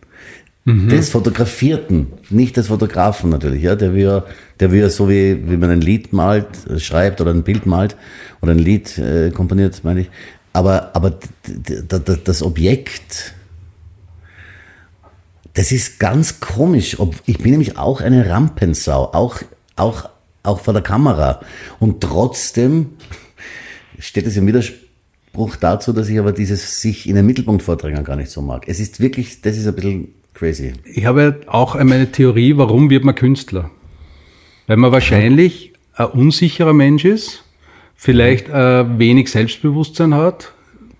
[0.66, 4.26] Des Fotografierten, nicht des Fotografen natürlich, ja, der wir,
[4.60, 7.96] der wir so wie, wie man ein Lied malt, äh, schreibt oder ein Bild malt
[8.42, 10.10] oder ein Lied äh, komponiert, meine ich.
[10.52, 11.14] Aber, aber
[12.24, 13.32] das Objekt,
[15.54, 17.00] das ist ganz komisch.
[17.00, 19.38] Ob, ich bin nämlich auch eine Rampensau, auch,
[19.74, 20.10] auch,
[20.42, 21.40] auch vor der Kamera.
[21.80, 22.90] Und trotzdem
[23.98, 24.87] steht es im Widerspruch
[25.60, 28.66] dazu, dass ich aber dieses sich in den Mittelpunkt vordrängen gar nicht so mag.
[28.66, 30.72] Es ist wirklich, das ist ein bisschen crazy.
[30.84, 33.70] Ich habe auch eine Theorie, warum wird man Künstler?
[34.66, 37.44] Weil man wahrscheinlich ein unsicherer Mensch ist,
[37.94, 40.52] vielleicht äh, wenig Selbstbewusstsein hat,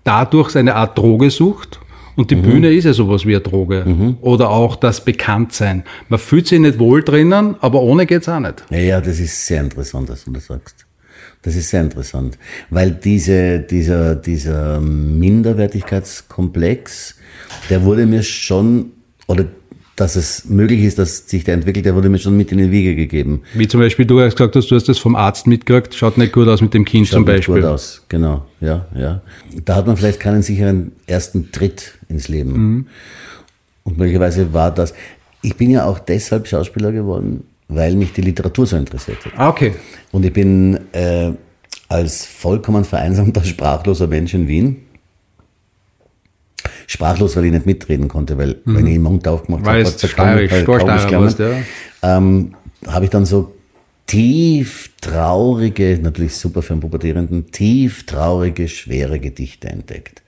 [0.03, 1.79] dadurch eine Art Droge sucht.
[2.15, 3.85] Und die Bühne ist ja sowas wie eine Droge.
[4.19, 5.83] Oder auch das Bekanntsein.
[6.09, 8.65] Man fühlt sich nicht wohl drinnen, aber ohne geht's auch nicht.
[8.69, 10.85] Ja, ja, das ist sehr interessant, dass du das sagst.
[11.41, 12.37] Das ist sehr interessant,
[12.69, 17.15] weil diese, dieser, dieser Minderwertigkeitskomplex,
[17.69, 18.91] der wurde mir schon,
[19.27, 19.45] oder
[19.95, 22.71] dass es möglich ist, dass sich der entwickelt, der wurde mir schon mit in die
[22.71, 23.41] Wiege gegeben.
[23.53, 26.31] Wie zum Beispiel du hast gesagt hast, du hast das vom Arzt mitgekriegt, schaut nicht
[26.31, 27.55] gut aus mit dem Kind zum Schaut nicht Beispiel.
[27.55, 29.21] Gut aus, genau, ja, ja.
[29.65, 32.51] Da hat man vielleicht keinen sicheren ersten Tritt ins Leben.
[32.51, 32.87] Mhm.
[33.83, 34.93] Und möglicherweise war das.
[35.41, 39.33] Ich bin ja auch deshalb Schauspieler geworden, weil mich die Literatur so interessiert hat.
[39.37, 39.73] Ah, okay.
[40.11, 41.31] Und ich bin äh,
[41.87, 44.77] als vollkommen vereinsamter, sprachloser Mensch in Wien.
[46.87, 49.67] Sprachlos, weil ich nicht mitreden konnte, weil wenn ich den Mund aufgemacht Mhm.
[49.67, 51.51] Habe, es steirisch, Storsteirer warst, ja.
[52.01, 52.55] ähm,
[52.87, 53.53] habe ich dann so
[54.07, 60.23] tief traurige, natürlich super für einen Pubertierenden, tief traurige, schwere Gedichte entdeckt.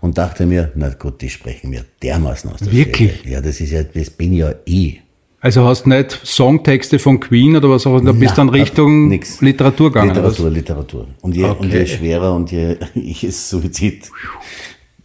[0.00, 3.22] Und dachte mir, na gut, die sprechen mir dermaßen aus der Wirklich?
[3.22, 3.34] Seele.
[3.34, 5.00] Ja, das ist ja, das bin ja ich.
[5.44, 9.42] Also hast nicht Songtexte von Queen oder was auch immer, bist dann Richtung nix.
[9.42, 10.12] Literatur gegangen.
[10.12, 10.38] oder was?
[10.38, 11.06] Literatur, Literatur.
[11.20, 11.80] Und je, und Okay.
[11.80, 14.10] je schwerer und je, je Suizid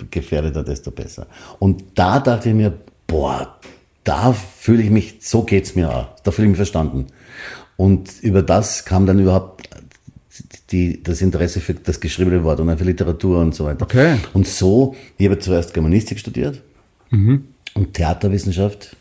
[0.09, 1.27] gefährdeter, desto besser.
[1.59, 2.71] Und da dachte ich mir,
[3.05, 3.59] boah,
[4.05, 6.07] da fühle ich mich, so geht's mir auch.
[6.23, 7.07] Da fühle ich mich verstanden.
[7.75, 9.69] Und über das kam dann überhaupt
[10.71, 13.83] die, das Interesse für das geschriebene Wort und dann für Literatur und so weiter.
[13.83, 14.15] Okay.
[14.33, 16.61] Und so, ich habe zuerst Germanistik studiert
[17.11, 18.95] und Theaterwissenschaft.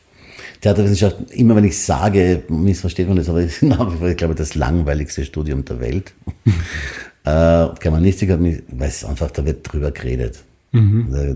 [0.61, 4.17] Theaterwissenschaft, immer wenn ich sage, missversteht man das, aber es ist nach wie vor, ich
[4.17, 6.13] glaube, das langweiligste Studium der Welt.
[7.25, 10.43] äh, Germanistik hat mich, weil es einfach, da wird drüber geredet.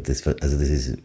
[0.04, 0.98] Das, also das ist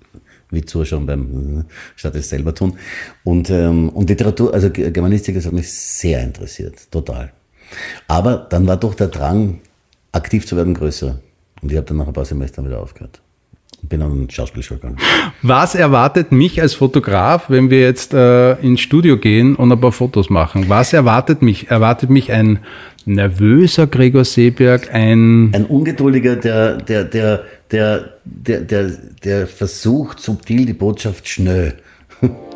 [0.50, 1.66] wie zuschauen beim,
[1.96, 2.78] statt es selber tun.
[3.24, 7.32] Und, ähm, und Literatur, also Ge- Germanistik, das hat mich sehr interessiert, total.
[8.08, 9.60] Aber dann war doch der Drang,
[10.12, 11.20] aktiv zu werden, größer.
[11.62, 13.22] Und ich habe dann nach ein paar Semestern wieder aufgehört.
[13.84, 14.98] Bin an den Schauspielschule gegangen.
[15.42, 19.92] Was erwartet mich als Fotograf, wenn wir jetzt äh, ins Studio gehen und ein paar
[19.92, 20.68] Fotos machen?
[20.68, 21.70] Was erwartet mich?
[21.70, 22.60] Erwartet mich ein
[23.06, 28.92] nervöser Gregor Seeberg, ein Ein Ungeduldiger, der, der, der, der, der, der,
[29.24, 31.76] der versucht subtil die Botschaft schnell.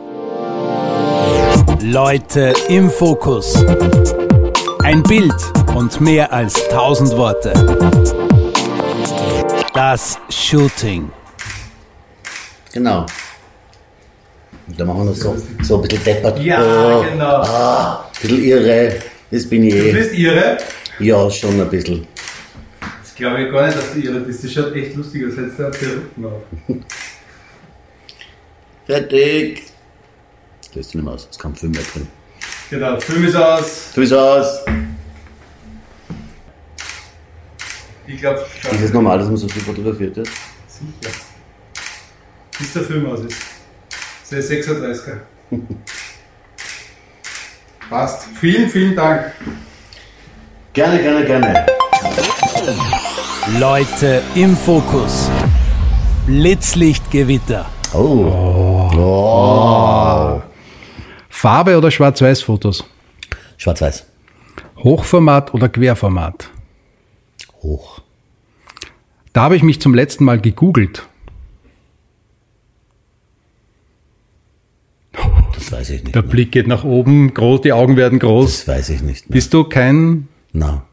[1.84, 3.66] Leute im Fokus.
[4.84, 5.34] Ein Bild
[5.76, 7.54] und mehr als tausend Worte.
[9.74, 11.10] Das Shooting.
[12.74, 13.06] Genau.
[14.68, 16.40] Und da machen wir noch so, so ein bisschen deppert.
[16.40, 16.62] Ja,
[17.00, 17.42] Oh, genau.
[17.42, 19.00] Ah, ein bisschen irre.
[19.32, 20.08] Das bin ich eh.
[20.16, 20.58] ihre?
[21.00, 22.06] Ja, schon ein bisschen.
[23.02, 24.44] Das glaube ich gar nicht, dass du ihre bist.
[24.44, 25.34] Das schaut echt lustig aus.
[25.38, 26.42] Jetzt der Perücken auf.
[28.86, 29.64] Fertig.
[30.74, 31.28] Löst du nicht mehr aus.
[31.30, 32.08] Es kam Film mehr drin.
[32.70, 33.90] Genau, Film ist aus.
[33.94, 34.60] Füß aus.
[38.14, 40.28] Ich glaube, Ist es normal, dass man so viel fotografiert wird?
[40.68, 41.16] Sicher.
[42.58, 43.38] Bis der Film aus ist.
[44.30, 45.18] Das ist der 36er.
[47.90, 48.28] Passt.
[48.40, 49.32] Vielen, vielen Dank.
[50.74, 51.66] Gerne, gerne, gerne.
[53.60, 55.30] Leute im Fokus.
[56.26, 57.66] Blitzlichtgewitter.
[57.94, 58.90] Oh.
[58.96, 60.42] oh.
[61.30, 62.86] Farbe oder Schwarz-Weiß-Fotos?
[63.58, 64.06] Schwarz-Weiß.
[64.84, 66.50] Hochformat oder Querformat?
[67.62, 67.91] Hoch.
[69.34, 71.08] Da habe ich mich zum letzten Mal gegoogelt.
[75.54, 76.16] Das weiß ich nicht.
[76.16, 76.32] Der mehr.
[76.32, 78.66] Blick geht nach oben, groß, die Augen werden groß.
[78.66, 79.30] Das weiß ich nicht.
[79.30, 79.36] Mehr.
[79.36, 80.84] Bist du kein Na,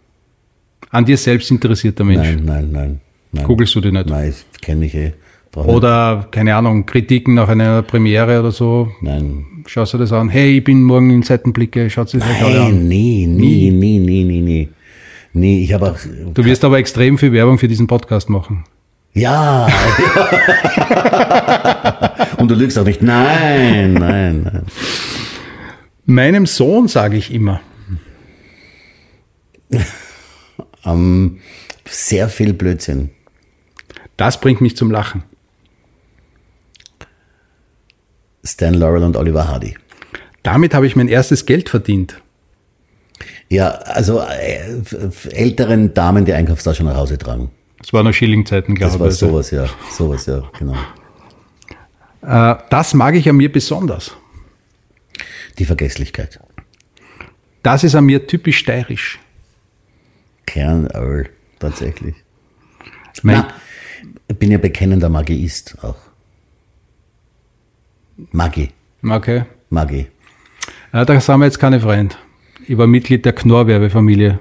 [0.91, 2.29] an dir selbst interessierter Mensch?
[2.29, 3.01] nein, nein, nein.
[3.33, 3.45] nein.
[3.45, 4.09] Googelst du die nicht?
[4.09, 5.15] Nein, ich kenne mich eh.
[5.51, 5.75] Brauch nicht.
[5.75, 8.93] Oder, keine Ahnung, Kritiken nach einer Premiere oder so.
[9.01, 9.47] Nein.
[9.67, 10.29] Schaust du das an?
[10.29, 12.53] Hey, ich bin morgen in Seitenblicke, schaut sich das an.
[12.53, 14.69] Nein, nie, nie, nie, nie, nie, nie.
[15.33, 15.99] Nie, ich habe auch.
[16.35, 18.65] Du wirst aber extrem viel Werbung für diesen Podcast machen.
[19.15, 19.67] Ja.
[22.39, 23.03] Und du lügst auch nicht.
[23.03, 24.63] Nein, nein, nein.
[26.07, 27.61] Meinem Sohn sage ich immer,
[30.85, 31.41] Ähm,
[31.85, 33.11] sehr viel Blödsinn.
[34.17, 35.23] das bringt mich zum Lachen.
[38.45, 39.77] Stan Laurel und Oliver Hardy.
[40.43, 42.23] Damit habe ich mein erstes Geld verdient.
[43.51, 44.61] Ja, also äh,
[45.31, 47.51] älteren Damen die Einkaufstasche nach Hause tragen.
[47.79, 49.15] Das war noch Schillingzeiten, glaube Das war ich.
[49.15, 49.67] sowas, ja.
[49.91, 50.75] Sowas, ja, genau.
[52.23, 54.17] Äh, das mag ich an mir besonders.
[55.59, 56.41] Die Vergesslichkeit.
[57.63, 59.19] Das ist an mir typisch steirisch.
[60.47, 61.29] Kernöl,
[61.59, 62.15] tatsächlich.
[63.23, 63.49] Mein, Na,
[64.29, 65.97] ich bin ja bekennender Magiist auch.
[68.33, 68.71] Magi,
[69.09, 69.45] okay.
[69.71, 70.09] Magi.
[70.93, 72.19] Äh, da sind wir jetzt keine Freund.
[72.71, 74.41] Ich war Mitglied der Knorr-Werbefamilie.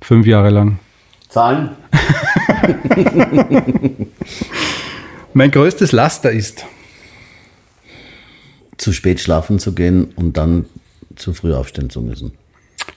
[0.00, 0.80] Fünf Jahre lang.
[1.28, 1.70] Zahlen?
[5.32, 6.66] Mein größtes Laster ist,
[8.78, 10.64] Zu spät schlafen zu gehen und dann
[11.14, 12.32] zu früh aufstehen zu müssen.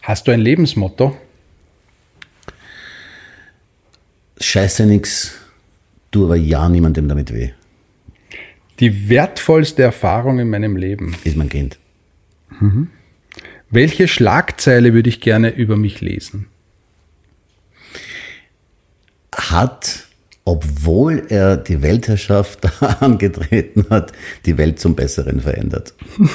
[0.02, 1.16] hast du ein Lebensmotto?
[4.40, 5.36] Scheiße nix,
[6.12, 7.52] tu aber ja niemandem damit weh,
[8.80, 11.16] Die wertvollste Erfahrung in meinem Leben.
[11.24, 11.78] ist mein Kind.
[13.70, 16.48] Welche Schlagzeile würde ich gerne über mich lesen?
[19.36, 20.08] Hat,
[20.46, 24.14] obwohl er die Weltherrschaft angetreten hat,
[24.46, 25.94] die Welt zum Besseren verändert.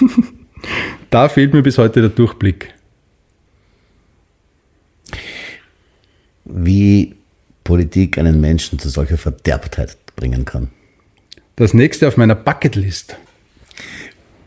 [1.10, 2.72] Da fehlt mir bis heute der Durchblick.
[6.44, 7.16] Wie
[7.64, 10.70] Politik einen Menschen zu solcher Verderbtheit bringen kann.
[11.56, 13.16] Das nächste auf meiner Bucketlist.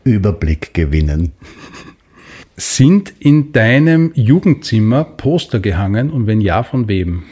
[0.04, 1.32] Überblick gewinnen.
[2.56, 7.24] Sind in deinem Jugendzimmer Poster gehangen und wenn ja, von wem?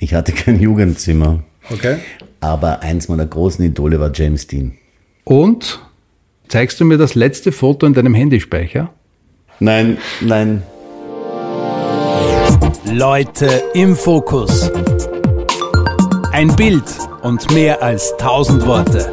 [0.00, 1.98] Ich hatte kein Jugendzimmer, Okay.
[2.40, 4.72] aber eins meiner großen Idole war James Dean.
[5.24, 5.80] Und
[6.48, 8.92] zeigst du mir das letzte Foto in deinem Handyspeicher?
[9.60, 10.62] Nein, nein,
[12.90, 14.70] Leute im Fokus.
[16.32, 16.84] Ein Bild
[17.22, 19.12] und mehr als tausend Worte.